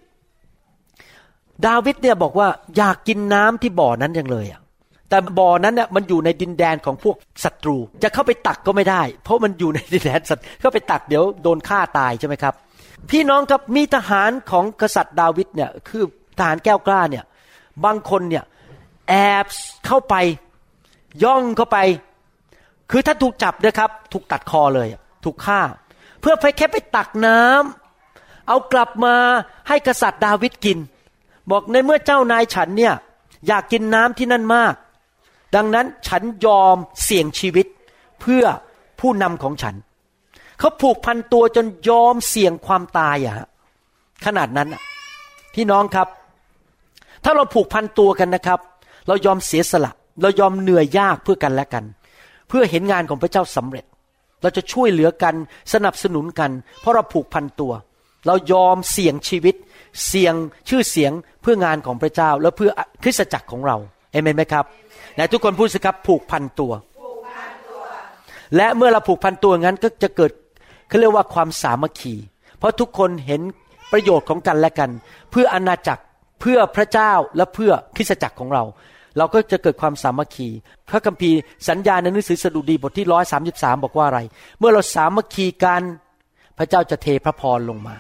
[1.65, 2.47] ดาวิดเนี่ยบอกว่า
[2.77, 4.61] อยากกินน้ำที่บ่อนั้นยังเลยอะ
[5.09, 12.53] แต่บ่อนั้นเนี่ยมันอยู่ในดินแดนของพวกศัตรู จะเข้าไปตักก็ไม่ได้ เพราะมันอยู่ในดินแดนศัตรูเข้าไปตักเดี๋ยวโดนฆ่าตายใช่ไหมครับ
[13.09, 16.03] พี่น้องครับมีทหารของกษัตริย์ดาวิดเนี่ยคือ
[16.37, 17.23] ทหารแก้วกล้าเนี่ย
[17.85, 18.43] บางคนเนี่ย
[19.09, 19.45] แอบ
[19.87, 20.15] เข้าไป
[21.23, 21.77] ย่องเข้าไป
[22.91, 24.87] คือถ้าถูกจับนะครับ ถูกตัดคอเลย
[25.25, 25.59] ถูกฆ่า
[26.21, 29.15] เพื่อไปแค่ไปตักน้ำเอากลับมา
[29.67, 30.79] ให้กษัตริย์ดาวิดกิน
[31.51, 32.93] บอกในเมื่อเจ้านายฉันเนี่ย
[33.47, 34.73] อยากกินน้ำที่นั่นมาก
[35.55, 37.67] ดังนั้นฉันยอมเสี่ยงชีวิต
[38.21, 38.43] เพื่อ
[38.99, 39.75] ผู้นำของฉัน
[40.59, 43.47] เขาผูกพันตัวจนยอมเสี่ยงความตายอะ
[44.25, 44.69] ขนาดนั้น
[45.53, 46.07] พี่น้องครับ
[47.23, 48.59] ถ้าเราผูกพันตัวกันนะครับ
[49.07, 51.83] เรายอมเสียสละ เรายอมเหนื่อยยากเพื่อกันและกัน
[52.47, 53.85] เพื่อเห็นงานของพระเจ้าสำเร็จ
[54.41, 55.35] เราจะช่วยเหลือกัน
[55.73, 56.51] สนับสนุนกัน
[56.81, 57.73] เพราะเราผูกพันตัว
[58.27, 59.55] เรายอมเสี่ยงชีวิต
[60.07, 60.33] เสี่ยง
[60.69, 62.71] ชื่อเสียงเพื่องานของพระเจ้า และเพื่อ
[63.03, 63.77] คริสตจักรของเรา
[64.11, 64.65] เอเมนไหมครับ
[65.15, 66.71] ไหนทุกคนพูดสิครับผูกพันตัว
[68.55, 70.31] และเมื่อเราผูกพันตัวงั้นก็จะเกิด
[70.87, 72.15] เขาเรียกว่าความสามัคคี
[72.57, 73.41] เพราะทุกคนเห็น
[73.91, 74.89] ประโยชน์ของกันและกัน
[75.31, 76.03] เพื่ออาณาจักร
[76.41, 78.63] เพื่อพระเจ้าและเพื่อคริสตจักรของเรา
[79.17, 80.49] เราก็จะเกิดความสามัคคี
[80.89, 84.19] พระคัมภีร์สัญญาในหนังสือสดุดีบทที่ร้อยสาบอกว่าอะไร
[84.59, 85.81] เมื่อเราสามัคคีกัน
[86.57, 87.95] พระเจ้าจะเทพระพรลงมา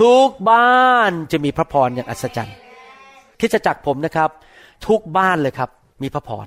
[0.00, 2.56] ทุกบ้านจะมีพระพรอย่างอัศจรรย์
[3.40, 4.30] คิดจักผมนะครับ
[4.86, 5.70] ทุกบ้านเลยครับ
[6.02, 6.46] มีพระพร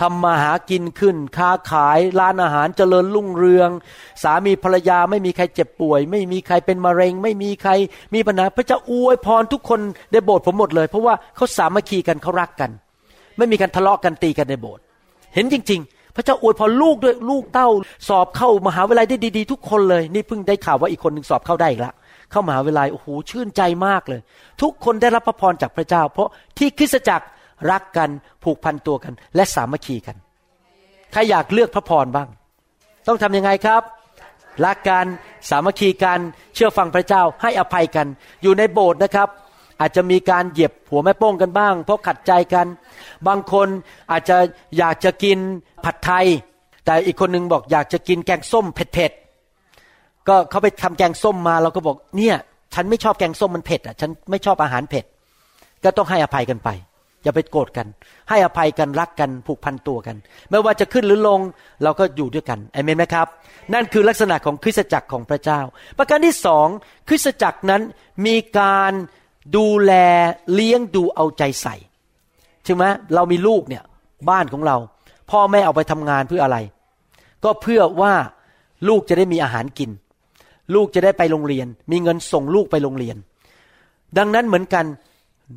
[0.00, 3.70] ทำมาหากินขึ้น ค้าขายร้านอาหารเจริญรุ่งเรือง
[4.22, 7.72] สามีภรรยาไม่มีใครเจ็บป่วย ไม่มีใครเป็นมะเร็ง ไม่มีใคร
[8.14, 9.80] มีปัญหาพระเจ้าอวยพรทุกคน
[10.12, 12.70] ในโบสถ์ผมหมดเลย เพราะว่าเขาสามัคคีกันเขารักกัน
[13.38, 14.82] ไม่มีการทะเลาะกันตีกันในโบสถ์
[15.34, 17.68] เห็นจริง ๆ พระเจ้าอวยพรลูกด้วยลูกเต้า
[18.08, 21.94] สอบเข้ามหาวิทยาลัยได้ดี ๆ ทุกคนเลย นี่เพิ่งได้ข่าวว่าอีกคนหนึ่งสอบเข้าได้อีกล้ว
[22.30, 24.20] เข้ามหาวิทยาลัยโอ้โหชื่นใจมากเลย
[24.62, 26.28] ทุกคนได้รับพระพรจากพระเจ้า เพราะ
[26.58, 27.26] ที่คริสตจักร
[27.70, 28.10] รักกัน
[28.44, 30.16] ผูกพันตัวกัน และสามัคคีกัน
[31.12, 32.28] ใครอยากเลือกพระพรบ้าง
[33.06, 33.82] ต้องทำยังไงครับ
[34.64, 35.06] รักกัน
[35.50, 36.18] สามัคคีกัน
[36.54, 38.06] เชื่อฟังพระเจ้าให้อภัยกัน
[38.42, 39.28] อยู่ในโบสถ์นะครับ
[39.80, 42.66] อาจจะมีการเหยียบหัวแม่โป้งกันบ้าง เพราะขัดใจกัน
[43.26, 43.68] บางคน
[44.10, 44.36] อาจจะ
[44.78, 45.38] อยากจะกิน
[45.84, 46.26] ผัดไทย
[46.84, 52.36] แต่อีกคนนึงบอกอยากจะกินแกงส้มเผ็ดๆก็เขาไปทำแกงส้มมาเราก็บอกเนี่ย
[52.74, 55.04] ฉันไม่ชอบแกงส้มมันเผ็ดอะฉันไม่ชอบอาหารเผ็ด
[55.84, 56.68] ก็ต้องให้อภัยกันไป
[57.22, 57.86] อย่าไปโกรธกัน
[58.28, 60.16] ให้อภัยกันรักกันผูกพันตัวกัน
[60.50, 61.40] ไม่ว่าจะขึ้นหรือลง
[61.82, 63.26] เราก็อยู่ด้วยกันเอเมนไหมครับ
[63.74, 65.60] นั่นคือลักษณะของคริสตจักรของพระเจ้า
[65.98, 66.66] ประการที่สอง
[67.08, 67.82] คริสตจักรนั้น
[68.26, 68.92] มีการ
[69.56, 69.92] ดูแล
[70.54, 71.76] เลี้ยงดูเอาใจใส่
[72.64, 73.82] ใช่ไหมเรามีลูกเนี่ย
[74.30, 74.76] บ้านของเรา
[75.30, 76.58] พ่อแม่เอาไปทำงานเพื่ออะไร
[77.44, 78.14] ก็เพื่อว่า
[78.88, 79.90] ลูกจะได้มีอาหารกิน
[80.74, 83.16] ลูกจะได้ไปโรงเรียน มีเงินส่งลูกไปโรงเรียน
[84.18, 84.84] ดังนั้นเหมือนกัน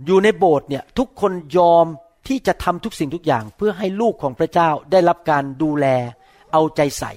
[0.06, 1.86] อยู่ในโบสถ์เนี่ยทุกคนยอม
[2.28, 5.86] ที่จะทำทุกสิ่งทุกอย่าง เพื่อให้ลูกของพระเจ้าได้รับการดูแล
[6.52, 7.12] เอาใจใส่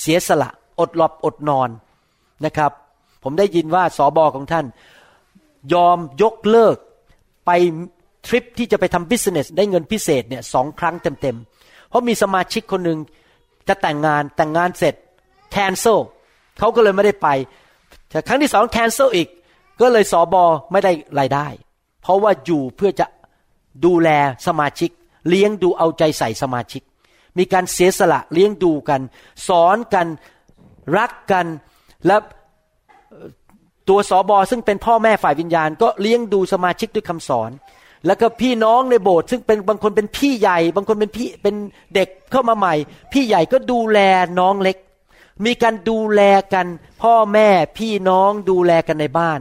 [0.00, 1.68] เสียสละอดหลับอดนอน
[2.44, 2.72] นะครับ
[3.22, 4.66] ผมได้ยินว่าสอบอของท่าน
[5.72, 6.76] ยอมยกเลิก
[7.46, 7.50] ไป
[8.26, 12.98] ทริปที่จะไปทำบิสเนสได้เงินพิเศษเนี่ยสองครั้งเต็มๆ เพราะมีสมาชิกคนหนึ่ง
[13.68, 14.94] จะแต่งงานแต่งงานเสร็จ
[15.50, 15.98] แคนเซิล
[16.58, 17.28] เขาก็เลยไม่ได้ไป
[18.10, 19.28] แต่ครั้งที่สองแคนเซิลอีก
[19.80, 21.46] ก็เลยสอบอไม่ได้รายได้
[22.06, 23.06] เพราะว่าอยู่เพื่อจะ
[23.84, 24.08] ดูแล
[24.46, 24.90] สมาชิก
[25.28, 26.82] เลี้ยงดูเอาใจใส่สมาชิก
[27.38, 29.00] มีการเสียสละเลี้ยงดูกัน
[29.48, 30.06] สอนกัน
[30.96, 31.46] รักกัน
[32.06, 32.16] และ
[33.88, 37.50] ตัวสอบอซึ่งเป็นพ่อแม่ฝ่ายวิญญาณ ก็เลี้ยงดูสมาชิกด้วยคำสอน
[38.06, 41.54] แล้วก็พี่น้องในโบสถ์ซึ่งเป็นบางคนเป็นพี่ใหญ่ บางคนเป็นพี่เป็น
[41.94, 42.74] เด็กเข้ามาใหม่
[43.12, 43.98] พี่ใหญ่ก็ดูแล
[44.38, 44.76] น้องเล็ก
[45.44, 46.22] มีการดูแล
[46.54, 46.66] กัน
[47.02, 49.40] พ่อแม่พี่น้องดูแลกันในบ้าน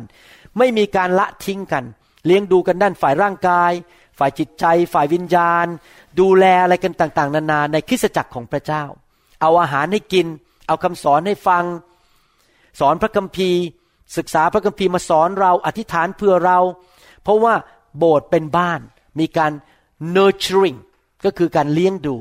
[0.58, 1.84] ไม่มีการละทิ้งกัน
[2.26, 3.72] เลี้ยงดูกันด้านฝ่ายร่างกาย
[4.20, 5.66] ฝ่ายจิตใจ ฝ่ายวิญญาณ
[6.20, 8.84] ดูแลอะไรกันต่าง ๆ นานาในคริสตจักรของพระเจ้า
[9.42, 10.28] เอาอาหารให้กิน
[10.68, 11.64] เอาคำสอนให้ฟัง
[12.80, 13.62] สอนพระคัมภีร์
[14.18, 16.60] ศึกษาพระคัมภีร์มาสอนเราอธิษฐานเพื่อเรา
[17.24, 17.54] เพราะว่า
[17.98, 18.80] โบสถ์เป็นบ้าน
[19.20, 19.52] มีการ
[20.16, 20.78] nurturing
[21.26, 22.16] ก็คือการเลี้ยงดู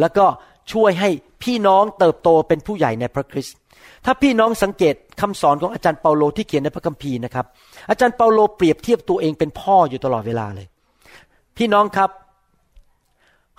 [0.00, 0.26] แล้วก็
[0.72, 1.10] ช่วยให้
[1.42, 3.56] พี่น้องเติบโตเป็นผู้ใหญ่ในพระคริสต์
[4.06, 7.46] ถ้าพี่น้องสังเกตคำสอนของอาจารย์เปาโลที่เขียนในพระคัมภีร์นะครับ
[7.90, 10.66] อาจารย์เปาโลเปรียบเทียบตัวเองเป็นพ่ออยู่ตลอดเวลาเลย
[11.56, 12.10] พี่น้องครับ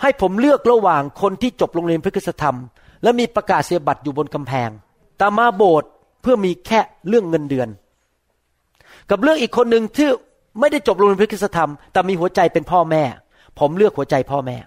[0.02, 2.56] ให้ผมเลือกระหว่างคนที่จบโรงเรียนพระคุณธรรม
[3.04, 4.70] และมีประกาศเสียบัตรอยู่บนกำแพง
[5.18, 5.90] แต่มาโบสถ์
[6.22, 7.70] เพื่อมีแค่เรื่องเงินเดือน
[9.10, 10.08] กับเรื่องอีกคนหนึ่งที่
[10.60, 13.04] ไม่ได้จบโรงเรียนพระคุณธรรม แต่มีหัวใจเป็นพ่อแม่
[13.60, 14.58] ผมเลือกหัวใจพ่อแม่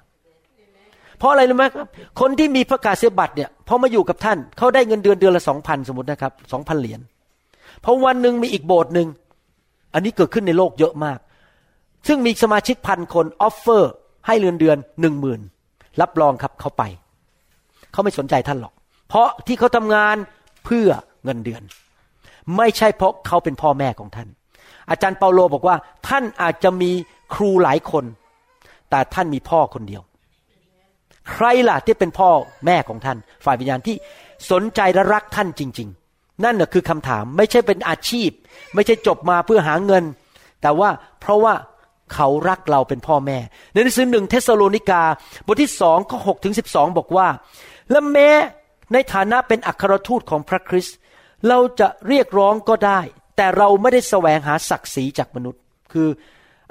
[1.20, 1.88] เพราะอะไรรู้ไหมครับ
[2.20, 7.00] คนที่มีประกาศเสบัตรเนี่ยพอมาอยู่กับท่านเขาได้เงินเดือนเดือนละสองพันสมมตินะครับสองพันเหรียญ
[7.84, 9.08] พอวันหนึ่งมีอีกโบสถ์หนึ่ง
[9.94, 11.18] อันนี้เกิดขึ้นในโลกเยอะมาก
[12.08, 13.92] ซึ่งมีสมาชิกพันคนออฟเฟอร์
[14.26, 15.40] ให้เดือนเดือนหนึ่งหมื่น
[16.00, 16.82] รับรองครับเขาไป
[17.92, 18.74] เขาไม่สนใจท่านหรอก
[19.08, 20.16] เพราะที่เขาทำงาน
[20.64, 20.88] เพื่อ
[21.24, 21.62] เงินเดือน
[22.56, 24.28] ไม่ใช่เพราะเขาเป็นพ่อแม่ของท่าน
[24.90, 25.76] อาจารย์เปาโลบอกว่า
[26.08, 26.90] ท่านอาจจะมี
[27.34, 28.04] ครูหลายคน
[28.90, 30.02] แต่ท่านมีพ่อคนเดียว
[31.30, 32.28] ใครล่ะที่เป็นพ่อ
[32.66, 33.96] แม่ของท่าน ฝ่ายวิญญาณที่
[34.50, 38.30] สนใจและรักท่านจริง ๆ นั่นแหะคือคำถามไม่ใช่เป็นอาชีพ
[38.74, 40.04] ไม่ใช่จบมาเพื่อหาเงิน
[40.62, 40.90] แต่ว่า
[41.20, 41.54] เพราะว่า
[42.14, 43.38] เขารักเราเป็นพ่อแม่
[43.72, 45.02] ในหนังสือหนึ่งเทสโลนิกา
[45.46, 47.28] บทที่สองข้อหกถึงสิบสองบอกว่า
[47.90, 48.30] และแม้
[48.92, 50.96] ในฐานะเป็นอัครทูตของพระคริสต์
[51.48, 53.00] เราจะเรียกร้องก็ได้
[53.36, 55.60] แต่เราไม่ได้แสวงหาศักดิ์ศรีจากมนุษย์
[55.92, 56.08] คือ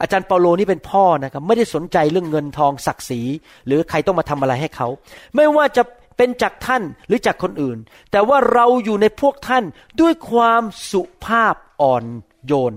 [0.01, 3.21] อาจารย์เปาโลนี่เป็นพ่อนะครับไม่ได้สนใจเรื่องเงินทองศักดิ์ศรี
[3.65, 4.87] หรือใครต้องมาทำอะไรให้เขา
[5.35, 5.83] ไม่ว่าจะ
[6.17, 7.77] เป็นจากท่านหรือจากคนอื่น
[8.11, 9.63] แต่ว่าเราอยู่ในพวกท่าน
[10.01, 12.03] ด้วยความสุภาพอ่อน
[12.45, 12.73] โยน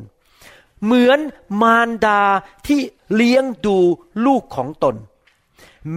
[0.84, 1.18] เหมือน
[1.62, 2.22] มารดา
[2.66, 2.80] ที่
[3.14, 3.78] เลี้ยงดู
[4.26, 4.96] ลูกของตน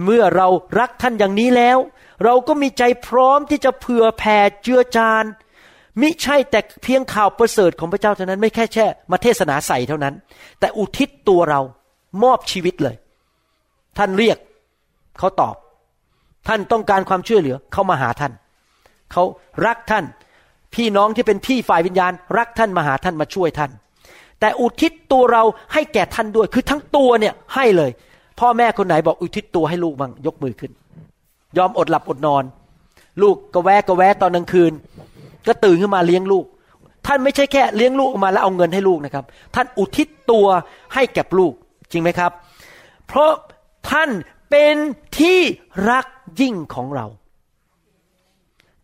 [0.02, 1.78] เมื่อเรารักท่านอย่างนี้แล้ว
[2.24, 5.24] เราก็มีใจพร้อมที่จะเผื่อแผ่เจือจาน
[6.00, 10.14] มิใช่แต่เพียงข่าวประเสริฐของพระเจ้าเท่านั้น ไม่แค่แค่มาเทศนาใส่เท่านั้น
[10.60, 11.60] แต่อุทิศตัวเรา
[12.22, 12.96] มอบชีวิตเลย
[13.98, 14.38] ท่านเรียก
[15.18, 15.56] เขาตอบ
[16.48, 18.32] ท่านต้องการความช่วยเหลือเขามาหาท่าน
[19.12, 19.22] เขา
[19.66, 20.04] รักท่าน
[20.74, 23.70] พี่น้องที่เป็นพี่ฝ่ายวิญญาณ รักท่านมาหาท่านมาช่วยท่าน
[24.40, 27.90] แต่อุทิศตัวเราให้แก่ท่านด้วยคือทั้งตัวเนี่ยให้เลย
[28.40, 30.72] พ่อแม่คนไหนบอกอุทิศตัวให้ลูกบ้างยกมือขึ้น
[31.58, 32.44] ยอมอดหลับอดนอน
[33.22, 34.72] ลูกก็แวะก็แวะตอนกลางคืน
[35.46, 36.44] ก็ตื่นขึ้นมาเลี้ยงลูก
[37.06, 40.46] ท่านไม่ใช่แค่เลี้ยงลูกออกมาแล้วเอาเงินให้ลูกนะครับ ท่านอุทิศตัว
[40.94, 41.52] ให้แก่ลูก
[41.90, 42.32] จริงไหมครับ
[43.06, 43.32] เพราะ
[43.90, 44.10] ท่าน
[44.50, 44.76] เป็น
[45.18, 45.38] ที่
[45.90, 46.06] รัก
[46.40, 47.06] ยิ่งของเรา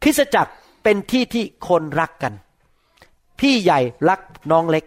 [0.03, 2.33] คริสตจักรเป็นที่ที่คนรักกัน
[3.41, 4.21] พี่ใหญ่รัก
[4.51, 4.85] น้องเล็ก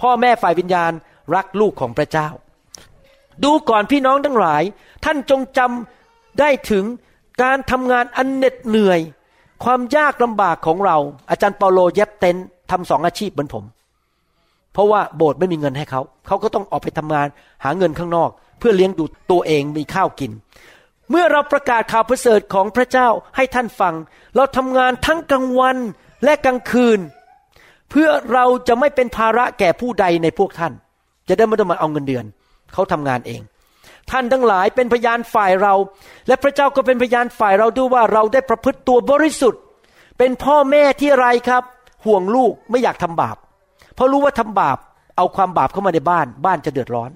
[0.00, 0.92] พ่อแม่ฝ่ายวิญญาณ
[1.34, 2.28] รักลูกของพระเจ้า
[3.44, 4.62] ดูก่อนพี่น้องทั้งหลาย
[5.04, 6.84] ท่านจงจำได้ถึง
[7.42, 9.00] การทำงานอันเหน็ดเหนื่อย
[9.64, 10.96] ความยากลำบากของเรา
[11.30, 13.64] อาจารย์เปาโลเย็บเต็นท์ทำสองอาชีพเหมือนผม
[14.72, 17.28] เพราะว่าโบสถ์ไม่มีเงินให้เขา เขาก็ต้องออกไปทำงาน
[17.64, 20.32] หาเงินข้างนอก เพื่อเลี้ยงดูตัวเองมีข้าวกิน
[21.10, 23.94] เมื่อเราประกาศข่าวประเสริฐของพระเจ้าให้ท่านฟัง
[24.36, 25.76] เราทำงานทั้งกลางวัน
[26.24, 27.00] และกลางคืน
[27.90, 30.72] เพื่อเราจะไม่เป็นภาระแก่ผู้ใดในพวกท่าน
[31.28, 32.24] จะได้ไม่ต้องมาเอาเงินเดือน
[32.72, 33.40] เขาทำงานเอง
[34.10, 35.74] ท่านทั้งหลายเป็นพยานฝ่ายเรา
[36.28, 39.60] และพระเจ้าก็เป็นพยานฝ่ายเราด้วยว่าเราได้ประพฤติตัวบริสุทธิ์
[40.18, 41.62] เป็นพ่อแม่ที่ไรครับ
[42.04, 43.36] ห่วงลูกไม่อยากทำบาป
[43.94, 44.78] เพราะรู้ว่าทำบาป
[45.16, 47.10] เอาความบาปเข้ามาในบ้าน บ้านจะเดือดร้อน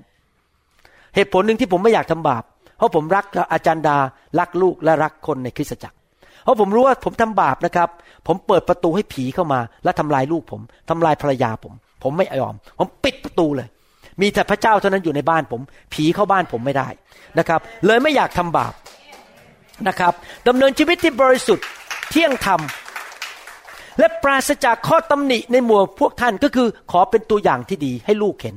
[1.15, 2.43] เหตุผลหนึ่งที่ผมไม่อยากทำบาป
[2.77, 3.97] เพราะผมรักอาจารย์ดา
[4.39, 5.97] รักลูกและรักคนในคริสตจักร
[6.43, 7.89] เพราะผมรู้ว่าผมทำบาปนะครับ
[8.27, 11.73] ผมเปิดประตูให้ผีเข้ามา และทำลายลูกผมทำลายภรรยาผม
[12.03, 13.69] ผมไม่ยอม ผมปิดประตูเลย
[14.21, 15.61] มีแต่พระเจ้าเท่านั้นอยู่ในบ้านผม
[15.93, 16.89] ผีเข้าบ้านผมไม่ได้
[17.39, 18.73] นะครับ เลยไม่อยากทำบาป
[19.89, 20.13] นะครับ
[20.49, 21.67] ดำเนินชีวิตที่บริสุทธิ์
[22.11, 22.61] เที่ยงธรรม
[23.99, 28.57] และปราศจากข้อตำหนิในหมู่พวกท่านก็คือขอเป็นตัวอย่างที่ดีให้ลูกเห็น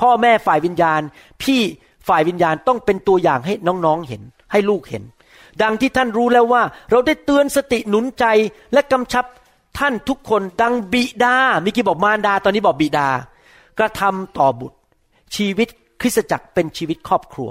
[0.00, 1.00] พ่อแม่ฝ่ายวิญญาณ
[1.42, 1.60] พี่
[2.08, 5.02] ฝ่ายวิญญาณต้องเป็นตัวอย่างให้น้องๆเห็น ให้ลูกเห็น
[5.62, 8.24] ดังที่ท่านรู้แล้วว่า เราได้เตือนสติหนุนใจ
[8.72, 9.24] และกำชับ
[9.78, 13.08] ท่านทุกคนดังบิดามิกี้บอกมารดา ตอนนี้บอกบิดา
[13.78, 14.78] กระทำต่อบุตร
[15.36, 15.68] ชีวิต
[16.00, 17.50] คริสตจักรเป็นชีวิตครอบครัว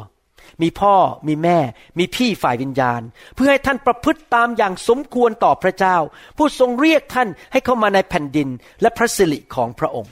[0.61, 0.95] มีพ่อ
[1.27, 1.59] มีแม่
[1.99, 3.01] มีพี่ฝ่ายวิญญาณ
[3.35, 5.97] เพื่อให้ท่านประพฤติตามอย่างสมควรต่อพระเจ้า
[6.37, 8.49] ผู้ทรงเรียกท่านให้เข้ามาในแผ่นดิน
[8.81, 10.11] และพระสิริของพระองค์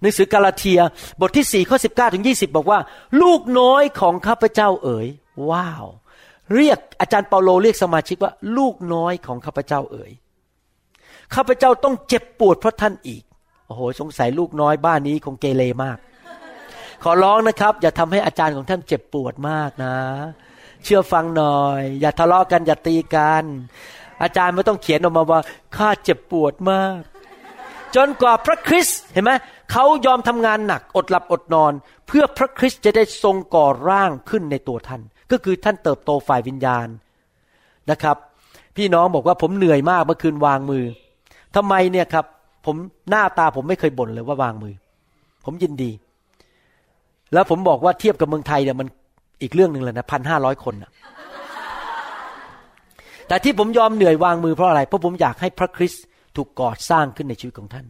[0.00, 0.80] หนังสือกาลาเทีย
[1.20, 2.80] บทที่4ข้อ19ถึง20 บอกว่า
[3.22, 5.06] ลูกน้อยของข้าพเจ้าเอ๋ย
[5.50, 5.86] ว้าว
[6.54, 10.12] เรียกอาจารย์เปาโลเรียกสมาชิกว่า ลูกน้อยของข้าพเจ้าเอ๋ย
[11.34, 13.22] ข้าพเจ้าต้องเจ็บปวดเพราะท่านอีก
[13.70, 15.98] โอ้โหสงสัยลูกน้อยบ้านนี้คงเกเรมาก
[17.02, 19.96] ขอร้องนะครับ อย่าทำให้อาจารย์ของท่านเจ็บปวดมากนะ
[20.84, 23.44] เชื่อฟังหน่อย อย่าทะเลาะกันอย่าตีกัน
[24.22, 25.40] อาจารย์ไม่ต้องเขียนออกมาว่า
[25.76, 27.00] ข้าเจ็บปวดมาก
[27.96, 29.32] จนกว่าพระคริสต์เห็นไหม
[29.72, 31.72] เขายอมทำงานหนักอดหลับอดนอน
[32.06, 36.88] เพื่อพระคริสต์จะได้ทรงก่อร่างขึ้นในตัวท่าน ก็คือท่านเติบโตฝ่ายวิญญาณ
[37.90, 38.16] นะครับ
[38.76, 40.84] พี่น้องบอกว่าผมเหนื่อยมากเมื่อคืนวางมือ
[41.56, 42.26] ทำไมเนี่ยครับ
[42.64, 42.76] ผม
[43.10, 44.74] หน้าตาผมไม่เคยบ่นเลยว่าวางมือ
[45.44, 45.90] ผมยินดี
[47.32, 48.88] แล้วผมบอกว่าเทียบกับเมืองไทยเนี่ยมัน
[49.42, 50.90] อีกเรื่องหนึ่งเลยนะพันห้าร้อยคนนะ
[53.28, 56.04] แต่ที่ผมยอมเหนื่อยวางมือเพราะอะไรเพราะผมอยากให้พระคริสต์
[56.36, 57.86] ถูกก่อสร้างขึ้นในชีวิตของท่าน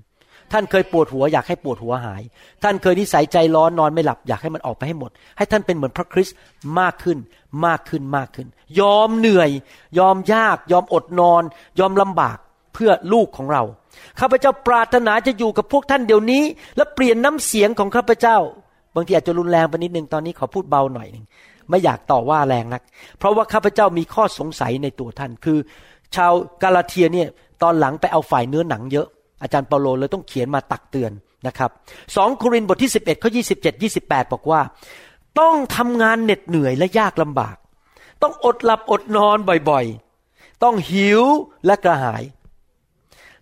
[0.53, 2.23] ท่านเคยปวดหัวอยากให้ปวดหัวหาย
[2.63, 6.37] ท่านเคยนิสัยใจร้อนนอนไม่หลับอยากให้มันออกไปให้หมด ให้ท่านเป็นเหมือนพระคริสต์
[6.81, 7.19] มากขึ้น
[7.67, 8.47] มากขึ้นมากขึ้น
[8.81, 9.51] ยอมเหนื่อย
[9.99, 11.43] ยอมยาก ยอมอดนอน
[11.81, 12.39] ยอมลำบาก
[12.75, 13.63] เพื่อลูกของเรา
[14.21, 16.43] ข้าพเจ้าปรารถนาจะอยู่กับพวกท่านเดี๋ยวนี้
[16.77, 18.37] และเปลี่ยนน้ำเสียงของข้าพเจ้า
[18.95, 21.25] บางทีอาจจะรุนแรงไปนิดนึงตอนนี้ขอพูดเบาหน่อยหนึ่ง
[21.69, 22.83] ไม่อยากต่อว่าแรงนัก
[23.19, 25.59] เพราะว่าข้าพเจ้ามีข้อสงสัยในตัวท่าน คือ
[26.17, 27.29] ชาวกาลาเทียเนี่ย
[27.63, 29.07] ตอนหลังไปเอาฝ่ายเนื้อหนังเยอะ
[29.43, 31.13] อาจารย์เปาโลเลยต้องเขียนมาตักเตือน
[31.47, 31.71] นะครับ
[32.17, 34.61] สองโครินธ์บทที่ 11ข้อ27 28บเจ็ดยี่สิบแปดบอกว่า
[35.41, 37.57] ต้องทำงานเหน็ดเหนื่อยและยากลำบาก
[38.23, 39.37] ต้องอดหลับอดนอน
[39.71, 41.23] บ่อยๆ ต้องหิว
[41.67, 42.23] และกระหาย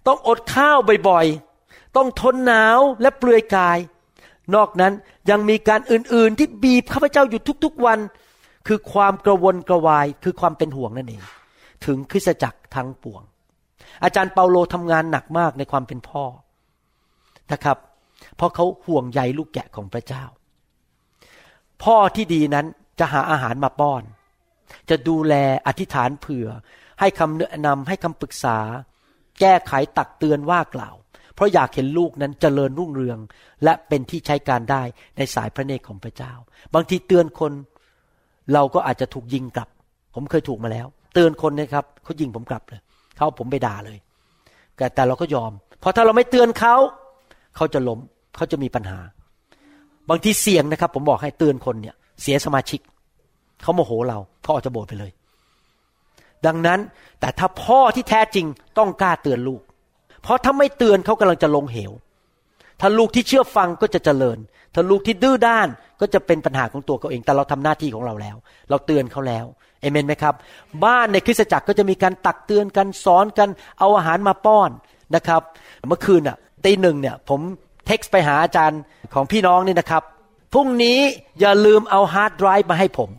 [0.09, 3.79] ต้องอดข้าวบ่อยๆ ต้องทนหนาวและเปลือยกาย
[4.55, 4.93] นอกนั้น
[5.31, 7.99] ยังมีการอื่นๆที่บีบข้าพเจ้าอยู่ทุกๆวัน
[8.67, 11.23] คือความกระวนกระวายคือความเป็นห่วงนั่นเอง
[11.85, 13.23] ถึงคริสจักรทั้งปวง
[14.03, 16.25] อาจารย์เปาโลทำงานหนักมากในความเป็นพ่อ
[17.53, 17.79] นะครับ
[18.37, 20.25] เพราะเขาห่วงใยลูกแกะของพระเจ้า
[21.83, 22.67] พ่อที่ดีนั้น
[22.99, 24.03] จะหาอาหารมาป้อน
[24.91, 25.35] จะดูแล
[25.67, 26.47] อธิษฐานเผื่อ
[27.01, 28.59] ให้คำแนะนำให้คำปรึกษา
[29.41, 30.95] แก้ไขตักเตือนว่ากล่าว
[31.35, 33.19] เพราะอยากเห็นลูกนั้นเจริญรุ่งเรือง
[33.65, 34.83] และเป็นที่ใช้การได้
[35.17, 36.33] ในสายพระเนตรของพระเจ้า
[36.75, 37.53] บางทีเตือนคน
[38.53, 39.69] เราก็อาจจะถูกยิงกลับ
[40.15, 42.81] ผมเคยถูกมาแล้ว เตือนคนนะครับเขายิงผมกลับเลย
[43.15, 43.99] เขาเอาผมไปด่าเลย
[44.77, 46.75] แต่แต่เราก็ยอม เพราะถ้าเราไม่เตือนเขา
[47.57, 48.01] เขาจะล้ม
[48.37, 48.99] เขาจะมีปัญหา
[50.11, 52.81] บางทีเสี่ยงนะครับ ผมบอกให้เตือนคนเนี่ย เสียสมาชิก
[53.63, 55.11] เขาโมโหเราเขาออกจากโบสถ์ไปเลย
[56.47, 56.81] ดังนั้น
[57.21, 58.47] แต่ถ้าพ่อที่แท้จริง
[58.79, 59.63] ต้องกล้าเตือนลูก
[60.23, 61.93] เพราะถ้าไม่เตือนเขากำลังจะลงเหว
[62.81, 64.39] ถ้าลูกที่เชื่อฟังก็จะเจริญ
[64.75, 65.69] ถ้าลูกที่ดื้อด้าน
[66.01, 68.37] ก็จะเป็นปัญหาของตัวเขาเอง แต่เราทำหน้าที่ของเราแล้ว
[68.71, 69.45] เราเตือนเขาแล้ว
[69.81, 70.35] เอเมนไหมครับ
[70.85, 73.49] บ้านในคริสตจักรก็จะมีการตักเตือนกันสอนกัน
[73.79, 74.71] เอาอาหารมาป้อน
[75.15, 75.43] นะครับ
[75.89, 77.41] เมื่อคืนอะตีหนึ่งเนี่ยผม
[77.87, 78.81] เท็กซ์ไปหาอาจารย์
[79.15, 80.03] ของพี่น้องนี่นะครับ
[80.53, 80.99] พรุ่งนี้
[81.41, 83.11] อย่าลืมเอาฮาร์ดไดรฟ์มาให้ผม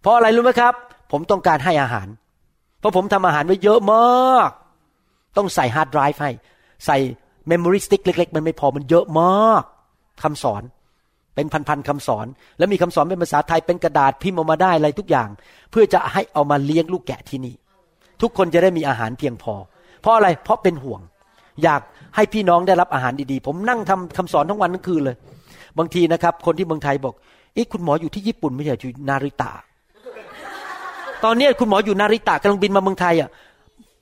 [0.00, 0.74] เพราะอะไรรู้ไหมครับ
[1.10, 2.08] ผมต้องการให้อาหาร
[2.80, 4.50] เพราะผมทำอาหารไว้เยอะมาก
[5.36, 6.30] ต้องใส่ฮาร์ดไดรฟ์ให้
[6.86, 6.96] ใส่
[7.48, 9.62] เมมโมรีสติ๊กเล็ก ๆ มันไม่พอมันเยอะมาก
[10.22, 10.62] คำสอน
[11.34, 12.26] เป็นพันๆคำสอน
[12.58, 15.28] แล้วมีคำสอนเป็นภาษาไทยเป็นกระดาษพิมพ์ออกมาได้อะไรทุกอย่าง
[15.70, 17.54] เพื่อจะให้เอามาเลี้ยงลูกแกะที่นี่
[18.22, 19.54] ทุกคนจะได้มีอาหารเพียงพอ
[20.00, 21.00] เพราะอะไรเพราะเป็นห่วง
[21.62, 21.80] อยาก
[22.16, 25.16] ให้พี่น้องได้รับอาหารดีๆ ผมนั่งทำคำสอนทั้งวันทั้งคืนเลย
[25.78, 27.14] บางทีนะครับ คนที่เมืองไทยบอก
[27.56, 29.50] อ๊ะคุณหมออยู่ที่ญี่ปุ่นไม่ใช่อยู่นาริตะ
[31.24, 33.28] ตอนนี้คุณหมออยู่นาริตะกำลังบินมาเมืองไทยอะ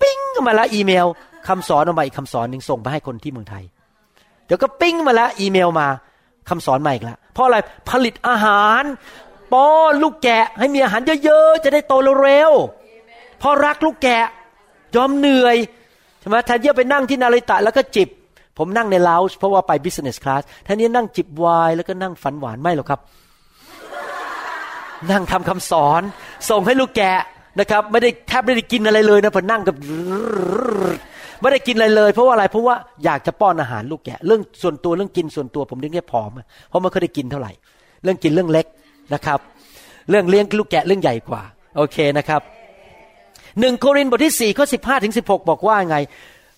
[0.02, 1.06] ปิ้งมาแล้วอีเมล
[1.48, 3.64] คำสอนออกมาอีกคำสอนหนึ่งส่งไปให้คนที่เมืองไทย
[4.46, 5.88] เดี๋ยวก็ปิ้งมาแล้วอีเมลมา
[6.48, 7.56] คำสอนใหม่อีกแล้วเพราะอะไร
[7.90, 8.82] ผลิตอาหาร
[9.52, 11.92] ป้อนลูกแกะ ให้มีอาหารเยอะๆจะได้โต
[12.24, 14.26] เร็วๆเพราะรักลูกแกะ
[14.96, 15.56] ยอมเหนื่อย
[16.20, 18.08] ใช่ไหมแทนที่จะไปนั่งที่นาริตะแล้วก็จิบ
[18.58, 23.00] ผมนั่งในลาวเพราะว่าไป business class แทนที่นั่งจิบไวน์แล้วก็นั่งฝันหวานไม่หรอกครับ
[25.10, 26.02] นั่งทำคำสอน
[26.50, 27.12] ส่งให้ลูกแกะ
[27.60, 29.74] นะครับ ไม่ได้แทบไม่ได้กินอะไรเลยนะพอนั่งกับ
[31.40, 36.30] ไม่ได้กินอะไรเลย เพราะว่าอะไรเพราะว่าอยากจะป้อนอาหารลูกแกะ เรื่องส่วนตัวเรื่องกินส่วนตัวผมเรียกแค่ผอม
[36.68, 37.52] เพราะไม่เคยได้กินเท่าไหร่
[38.02, 38.66] เรื่องกินเรื่องเล็ก
[39.14, 39.38] นะครับ
[40.10, 41.42] เรื่องเลี้ยงลูกแกะเรื่องใหญ่กว่า
[41.76, 42.40] โอเคนะครับ
[43.60, 45.96] หนึ่งโครินธ์บทที่สี่ข้อสิบห้าถึงสิบหกบอกว่าไง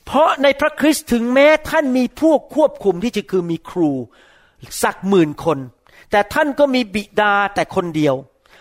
[0.06, 3.90] เพราะในพระคริสต์ถึงแม้ท่านมีพวกควบคุมที่จะคือมีครู
[4.82, 5.58] สักหมื่นคน
[6.10, 8.14] แต่ท่านก็มีบิดาแต่คนเดียว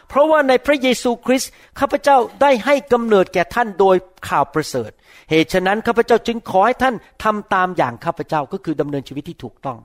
[0.07, 3.95] เพราะว่าในพระเยซูคริสต์ข้าพเจ้าได้ให้กำเนิดแก่ท่านโดย
[4.27, 4.91] ข่าวประเสริฐ
[5.29, 9.79] เหตุฉะนั้นข้าพเจ้าจึงขอให้ท่านทำตามอย่างข้าพเจ้าก็คือดำเนินชีวิตที่ถูกต้อง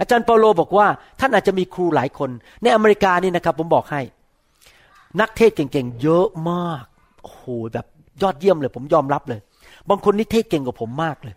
[0.00, 0.86] อาจารย์เปาโลบอกว่า
[1.20, 2.30] ท่านอาจจะมีครูหลายคน
[2.62, 4.00] ในอเมริกานี่นะครับผมบอกให้
[5.20, 6.84] นักเทศเก่งๆเยอะมาก
[7.22, 7.86] โอ้โหแบบ
[8.22, 9.40] ยอดเยี่ยมเลย ผมยอมรับเลย
[9.88, 11.34] บางคนนี่เทศเก่งกว่าผมมากเลย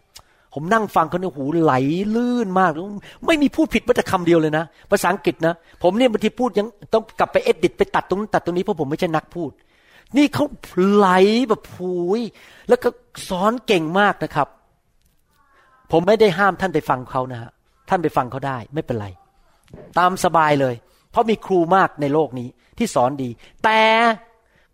[0.58, 1.74] ผมนั่งฟังเขาเนี่ยหูไหล
[2.16, 2.72] ลื่นมาก
[3.26, 9.52] ไม่มีพูดผิดแม้แต่คำเดียวเลยนะ ภาษาอังกฤษนะ ผมเนี่ยบางทีพูดยังต้องกลับไปเอดดิตไปตัดตรงนั้นตัดตรงนี้เพราะผมไม่ใช่นักพูด
[10.18, 10.46] นี่เขา
[10.94, 11.10] ไหล
[11.50, 12.22] แบบผูย
[12.70, 12.90] แล้วก็
[13.30, 14.48] สอนเก่งมากนะครับ
[15.92, 17.52] ผมไม่ได้ห้ามท่านไปฟังเขานะฮะ
[17.90, 19.08] ท่านไปฟังเขาได้ไม่เป็นไร
[20.00, 20.76] ตามสบายเลย
[21.12, 23.30] เพราะมีครูมากในโลกนี้ที่สอนดี
[23.64, 23.80] แต่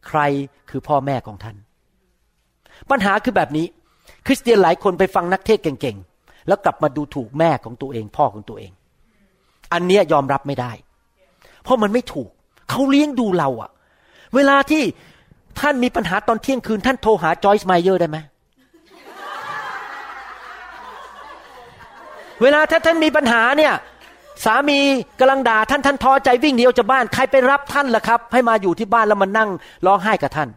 [0.08, 0.20] ใคร
[0.70, 1.56] คือพ่อแม่ของท่าน
[2.89, 3.65] ปัญหาคือแบบนี้
[4.25, 8.71] คริสเตียนหลายคนไปฟังนักเทศเก่งๆ แล้วกลับมาดูถูกแม่ของตัวเอง พ่อของตัวเอง
[9.73, 10.71] อันเนี้ยยอมรับไม่ได้
[11.63, 12.29] เพราะมันไม่ถูก
[12.69, 13.69] เขาเลี้ยงดูเราอะ
[14.36, 14.84] เวลาที่
[15.60, 18.17] ท่านมีปัญหาตอนเที่ยงคืน ท่านโทรหาจอยส์ไมเยอร์ได้ไหม
[22.41, 23.73] เวลาถ้าท่านมีปัญหาเนี่ย
[24.45, 24.79] สามี
[25.19, 29.49] กำลังด่าท่านท่านท้อใจวิ่งหนีออกจากบ้านใครไปรับท่านล่ะครับ ให้มาอยู่ที่บ้านแล้วมานั่ง
[29.86, 30.49] ร้องไห้กับท่าน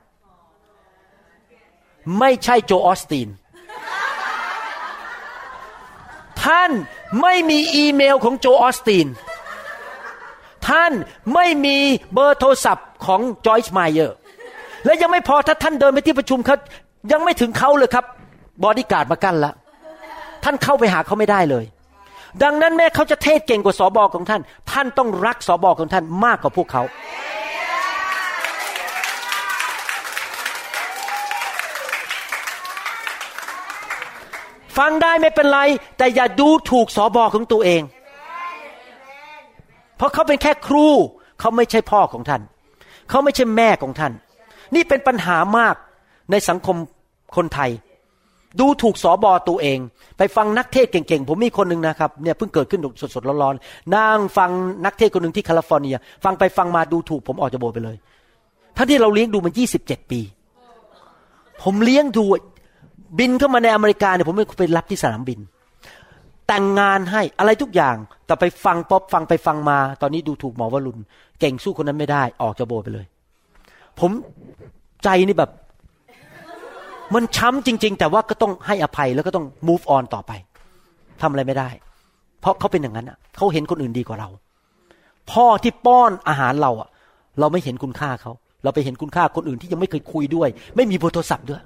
[2.18, 3.29] ไม่ใช่ Joel Osteen
[6.46, 6.70] ท่าน
[7.22, 9.07] ไม่มีอีเมลของ Joel Osteen
[10.68, 10.92] ท่าน
[11.35, 11.76] ไม่มี
[12.12, 14.16] เบอร์โทรศัพท์ของ Joyce Meyer
[14.85, 16.57] และยังไม่พอถ้าท่านเดินไปที่ประชุมเขา
[17.12, 18.04] ยังไม่ถึงเขาเลยครับ
[18.64, 19.52] บอดี้การ์ดมากั้นละ
[20.44, 21.64] ท่านเข้าไปหาเขาไม่ได้เลย
[22.42, 24.40] ดังนั้นแม้เขาจะเทศเก่งกว่าสอบอของท่าน
[24.72, 26.83] ท่านต้องรักสอบอของท่านมากกว่าพวกเขา
[34.79, 35.61] ฟังได้ไม่เป็นไร
[35.99, 37.83] แต่อย่าดูถูกสอบอของตัวเอง
[39.97, 40.87] เพราะเขาเป็นแค่ครู
[41.41, 42.43] เขาไม่ใช่พ่อของท่าน
[43.11, 44.13] เขาไม่ใช่แม่ของท่าน
[44.75, 45.75] นี่เป็นปัญหามาก
[46.31, 46.77] ในสังคม
[47.37, 47.71] คนไทย
[48.61, 49.79] ดูถูกสอบอตัวเอง
[50.18, 52.81] ไปฟังนักเทศเก่งๆ ผมมีคนหนึ่งนะครับเนี่ยเพิ่งเกิดขึ้น
[53.14, 54.51] สดๆร้อนๆนั่งฟัง
[54.85, 57.97] นักเทศคนหนึ่งที่แคลิฟอร์เนีย ฟังไปฟังมาดูถูกผมออกจากโบสถ์ไปเลย
[58.77, 60.20] ทั้งที่เราเลี้ยงดูมันยี่สิบเจ็ดปี
[61.62, 62.25] ผมเลี้ยงดู
[63.19, 65.41] บินเข้ามาในอเมริกาเนี่ยผมไปรับที่สนามบิน
[66.49, 67.97] แต่งงานให้อะไรทุกอย่าง
[68.27, 71.01] แต่ไปฟังป๊อปฟังไปฟังมา ตอนนี้ดูถูกหมอวรุณ
[71.41, 73.07] เก่งสู้คนนั้นไม่ได้ ออกจากโบสถ์ไปเลย
[74.01, 74.11] ผม
[75.05, 75.51] ใจนี่แบบ
[77.15, 80.33] มันช้ำจริง ๆ แต่ว่าก็ต้องให้อภัยแล้วก็ต้อง move on ต่อไป
[81.21, 81.69] ทำอะไรไม่ได้
[82.41, 84.29] เพราะเขาเป็นอย่างนั้นอะเขาเห็นคนอื่นดีกว่าเรา
[85.33, 86.89] พ่อที่ป้อนอาหารเราอะ
[87.41, 88.33] เราไม่เห็นคุณค่าเขา
[88.65, 91.62] เราไปเห็นคุณค่าคนอื่นที่ยังไม่เคยคุยด้วย ไม่มีเบอร์โทรศัพท์ด้วย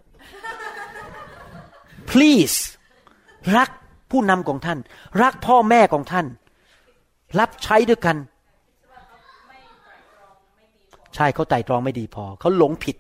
[2.11, 2.59] please
[3.57, 3.71] รัก
[4.11, 4.79] ผู้นำของท่าน
[5.23, 6.27] รักพ่อแม่ของท่าน
[7.39, 8.17] รับใช้ด้วยกัน
[11.15, 12.97] ใช่เขาไต่ตรองไม่ดีพอ เขาหลงผิด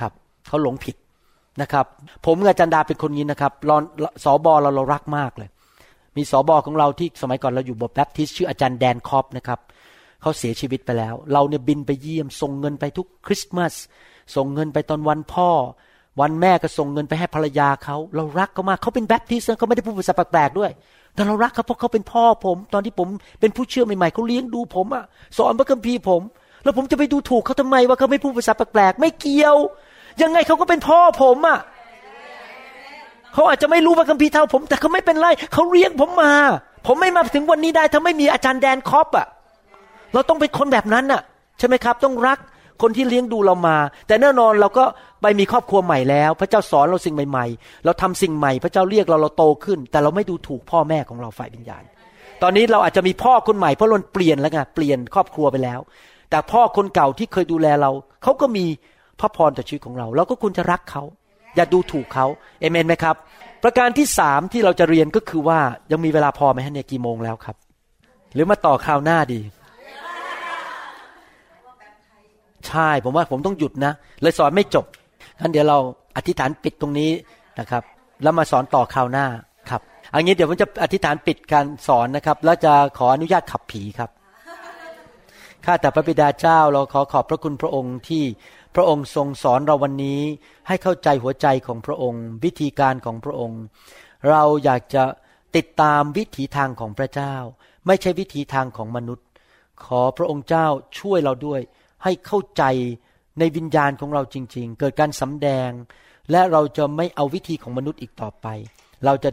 [0.00, 0.12] ครับ
[0.48, 0.96] เขาหลงผิด
[1.60, 1.86] นะครับ
[2.26, 3.82] ผมกับอาจันดาเป็นคนนี้นะครับรอน
[4.24, 5.48] สอบอเราเรารักมากเลย
[6.16, 9.58] มีสอบอของเราที่สมัยก่อนเราอยู่บทแบปทิสชื่ออาจารย์แดนคอปนะครับ
[10.20, 13.74] เขาเสียชีวิตไปแล้ว เราเนี่ยบินไปเยี่ยมส่งเงินไปทุกคริสต์มาส
[14.34, 15.50] ส่งเงินไปตอนวันพ่อ
[16.20, 20.70] วันแม่ก็ส่งเงินไปให้ภรรยาเขา เรารักเขามากเขาเป็นแบปทิสต์เขาไม่ได้พูดภาษาแปลกๆด้วย
[21.14, 23.08] แต่เรารักเขาเพราะเขาเป็นพ่อผม ตอนที่ผม
[23.40, 25.04] เป็นผู้เชื่อใหม่ๆเขาเลี้ยงดูผมอะ
[25.38, 26.22] สอนพระคัมภีร์ผม
[26.64, 29.56] แล้วผมจะไปดูถูกเขาทำไมว่าเขาไม่พูดภาษาแปลกๆไม่เกี่ยว
[30.22, 31.58] ยังไงเขาก็เป็นพ่อผมอะ
[33.34, 36.32] เขาอาจจะไม่รู้พระคัมภีร์เท่าผม แต่เขาไม่เป็นไรเขาเลี้ยงผมมา
[36.86, 39.26] ผมไม่มาถึงวันนี้ได้ถ้าไม่มีอาจารย์แดนคอปอะ
[40.14, 41.22] เราต้องเป็นคนแบบนั้นน่ะ
[41.58, 42.38] ใช่ไหมครับ ต้องรัก
[42.82, 43.76] คนที่เลี้ยงดูเรามา
[44.06, 44.84] แต่แน่นอนเราก็
[45.22, 51.84] ไปมีครอบครัวใหม่แล้ว พระเจ้าสอนเราสิ่งใหม่ ๆ เราทำสิ่งใหม่ พระเจ้าเรียกเราเราโตขึ้น แต่เราไม่ดูถูกพ่อแม่ของเราฝ่ายวิญญาณ
[52.42, 55.80] ตอนนี้เราอาจจะมีพ่อคนใหม่เพราะเราเปลี่ยนแล้วไงเปลี่ยนครอบครัวไปแล้ว
[56.30, 57.90] แต่พ่อคนเก่าที่เคยดูแลเรา
[58.22, 58.64] เขาก็มี
[59.20, 61.02] พระพรต่อชีวิตของเรา เราก็ควรจะรักเขา
[61.56, 62.26] อย่าดูถูกเขา
[62.60, 63.16] เอเมนไหมครับ
[63.62, 65.58] ประการที่สามที่เราจะเรียนก็คือว่า
[65.92, 67.56] ยังมีเวลาพอไหมฮะเนี่ยกี่โมงแล้วครับ
[68.34, 69.40] หรือมาต่อคราวหน้าดี
[72.68, 73.92] ใช่ผมว่าผมต้องหยุดนะ
[74.22, 74.84] เลยสอนไม่จบ
[75.40, 75.78] งั้นเดี๋ยวเรา
[76.16, 77.10] อธิษฐานปิดตรงนี้
[77.58, 77.82] นะครับ
[78.22, 79.26] แล้วมาสอนต่อคราวหน้า
[79.70, 79.82] ครับ
[80.14, 84.10] อันนี้เดี๋ยวผมจะอธิษฐานปิดการสอนนะครับ แล้วจะขออนุญาตขับผีครับ
[85.64, 88.24] ข้าแต่พระบิดาเจ้าเราขอขอบพระคุณพระองค์ที่
[88.74, 90.20] พระองค์ทรงสอนเราวันนี้
[90.68, 93.60] ให้เข้าใจหัวใจของพระองค์ วิธีการของพระองค์
[94.30, 95.04] เราอยากจะ
[95.56, 97.34] ติดตามวิถีทางของพระเจ้า
[97.86, 99.26] ไม่ใช่วิถีทางของมนุษย์
[99.84, 100.66] ขอพระองค์เจ้า
[100.98, 101.60] ช่วยเราด้วย
[102.04, 102.62] ให้เข้าใจ
[103.38, 105.70] ในวิญญาณของเราจริง ๆ เกิดการสำแดง
[106.30, 108.46] และเราจะไม่เอาวิธีของมนุษย์อีกต่อไป
[109.04, 109.30] เราจะ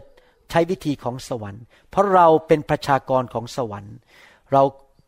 [0.50, 3.96] ใช้วิธีของสวรรค์ เพราะเราเป็นประชากรของสวรรค์
[4.52, 4.62] เรา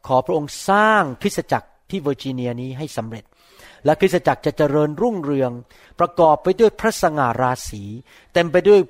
[0.06, 3.24] ขอพระองค์สร้างคริสตจักรที่เวอร์จิเนียนี้ให้สำเร็จ
[3.84, 5.50] และคริสตจักรจะเจริญรุ่งเรือง
[6.00, 7.82] ประกอบไปด้วยพระสง่าราศี
[8.34, 8.80] เต็มไปด้วย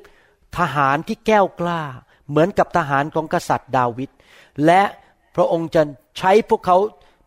[0.58, 1.82] ทหารที่แก้วกล้า
[2.28, 4.10] เหมือนกับทหารของกษัตริย์ดาวิด
[4.66, 4.82] และ
[5.36, 5.82] พระองค์จะ
[6.18, 6.76] ใช้พวกเขา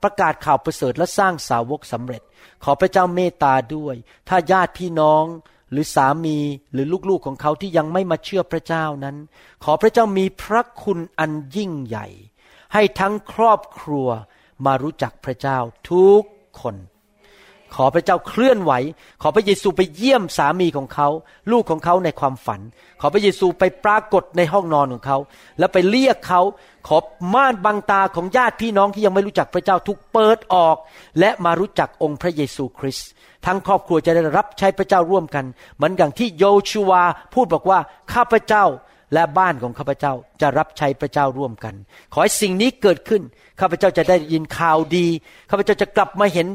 [0.03, 2.21] ประกาศข่าวประเสริฐและสร้างสาวกสำเร็จ
[2.63, 3.95] ขอพระเจ้าเมตตาด้วย
[4.29, 5.25] ถ้าญาติพี่น้อง
[5.71, 6.37] หรือสามี
[6.73, 9.15] หรือลูกๆของเขาที่ยังไม่มาเชื่อพระเจ้านั้น
[9.63, 12.07] ขอพระเจ้ามีพระคุณอันยิ่งใหญ่
[12.73, 14.07] ให้ทั้งครอบครัว
[14.65, 15.57] มารู้จักพระเจ้า
[15.89, 16.23] ทุก
[16.61, 16.75] คน
[17.75, 18.73] ขอพระเจ้าเคลื่อนไหว
[19.21, 21.07] ขอพระเยซูไปเยี่ยมสามีของเขา
[21.51, 22.61] ลูกของเขาในความฝัน
[23.01, 25.17] ขอพระเยซูไปปรากฏในห้องนอนของเขา
[25.59, 26.41] แล้วไปเรียกเขา
[26.87, 26.97] ขอ
[27.33, 30.77] ม่านบังตาของญาติพี่น้องที่ยังไม่รู้จักพระเจ้าทุกเปิดออก
[31.19, 33.09] และมารู้จักองค์พระเยซูคริสต์
[33.45, 35.45] ทั้งครอบครัวจะได้รับใช้พระเจ้าร่วมกัน
[35.75, 37.03] เหมือนอย่างที่โยชูวา
[37.33, 37.79] พูดบอกว่า
[38.13, 38.65] ข้าพเจ้า
[39.13, 41.73] และบ้านของข้าพเจ้าจะรับใช้พระเจ้าร่วมกัน
[42.13, 43.21] ขอให้สิ่งนี้เกิดขึ้น
[43.59, 45.07] ข้าพเจ้าจะได้ยินข่าวดี
[45.49, 46.47] ข้าพเจ้าจะกลับมาเห็น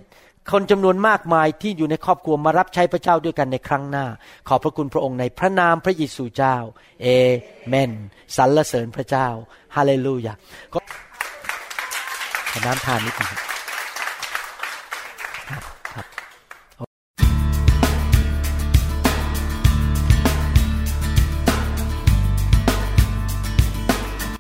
[0.52, 4.06] คนจำนวนมากมายที่อยู่ในครอบครัวมารับใช้พระเจ้าด้วยกันในครั้งหน้า
[4.48, 6.56] ขอบพระคุณพระองค์ในพระนามพระเยซูเจ้า
[7.02, 7.06] เอ
[7.68, 7.92] เมน
[8.36, 9.28] สรรเสริญพระเจ้า
[9.76, 10.34] ฮาเลลูยา
[10.72, 10.80] ขอ
[12.66, 13.57] น้ำทานนิดหนึง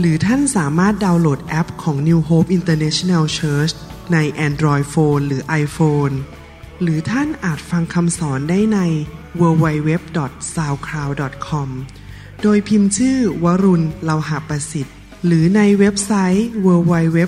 [0.00, 3.72] หรือท่านสามารถดาวน์โหลดแอปของ New Hope International Church
[4.12, 6.14] ใน Android Phone หรือ iPhone
[6.82, 8.78] หรือท่านอาจฟังคำสอนได้ใน
[9.40, 11.68] www.soundcloud.com
[12.42, 14.96] โดยพิมพ์ชื่อวรุณเลาหาประสิทธิ์
[15.26, 17.18] หรือในเว็บไซต์ www.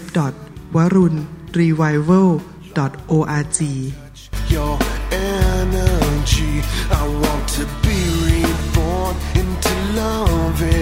[0.77, 1.15] วรุณ
[1.61, 2.31] revival
[3.13, 3.61] org
[4.55, 4.75] Your
[5.13, 6.53] energy
[7.01, 10.82] I want to be reborn into loving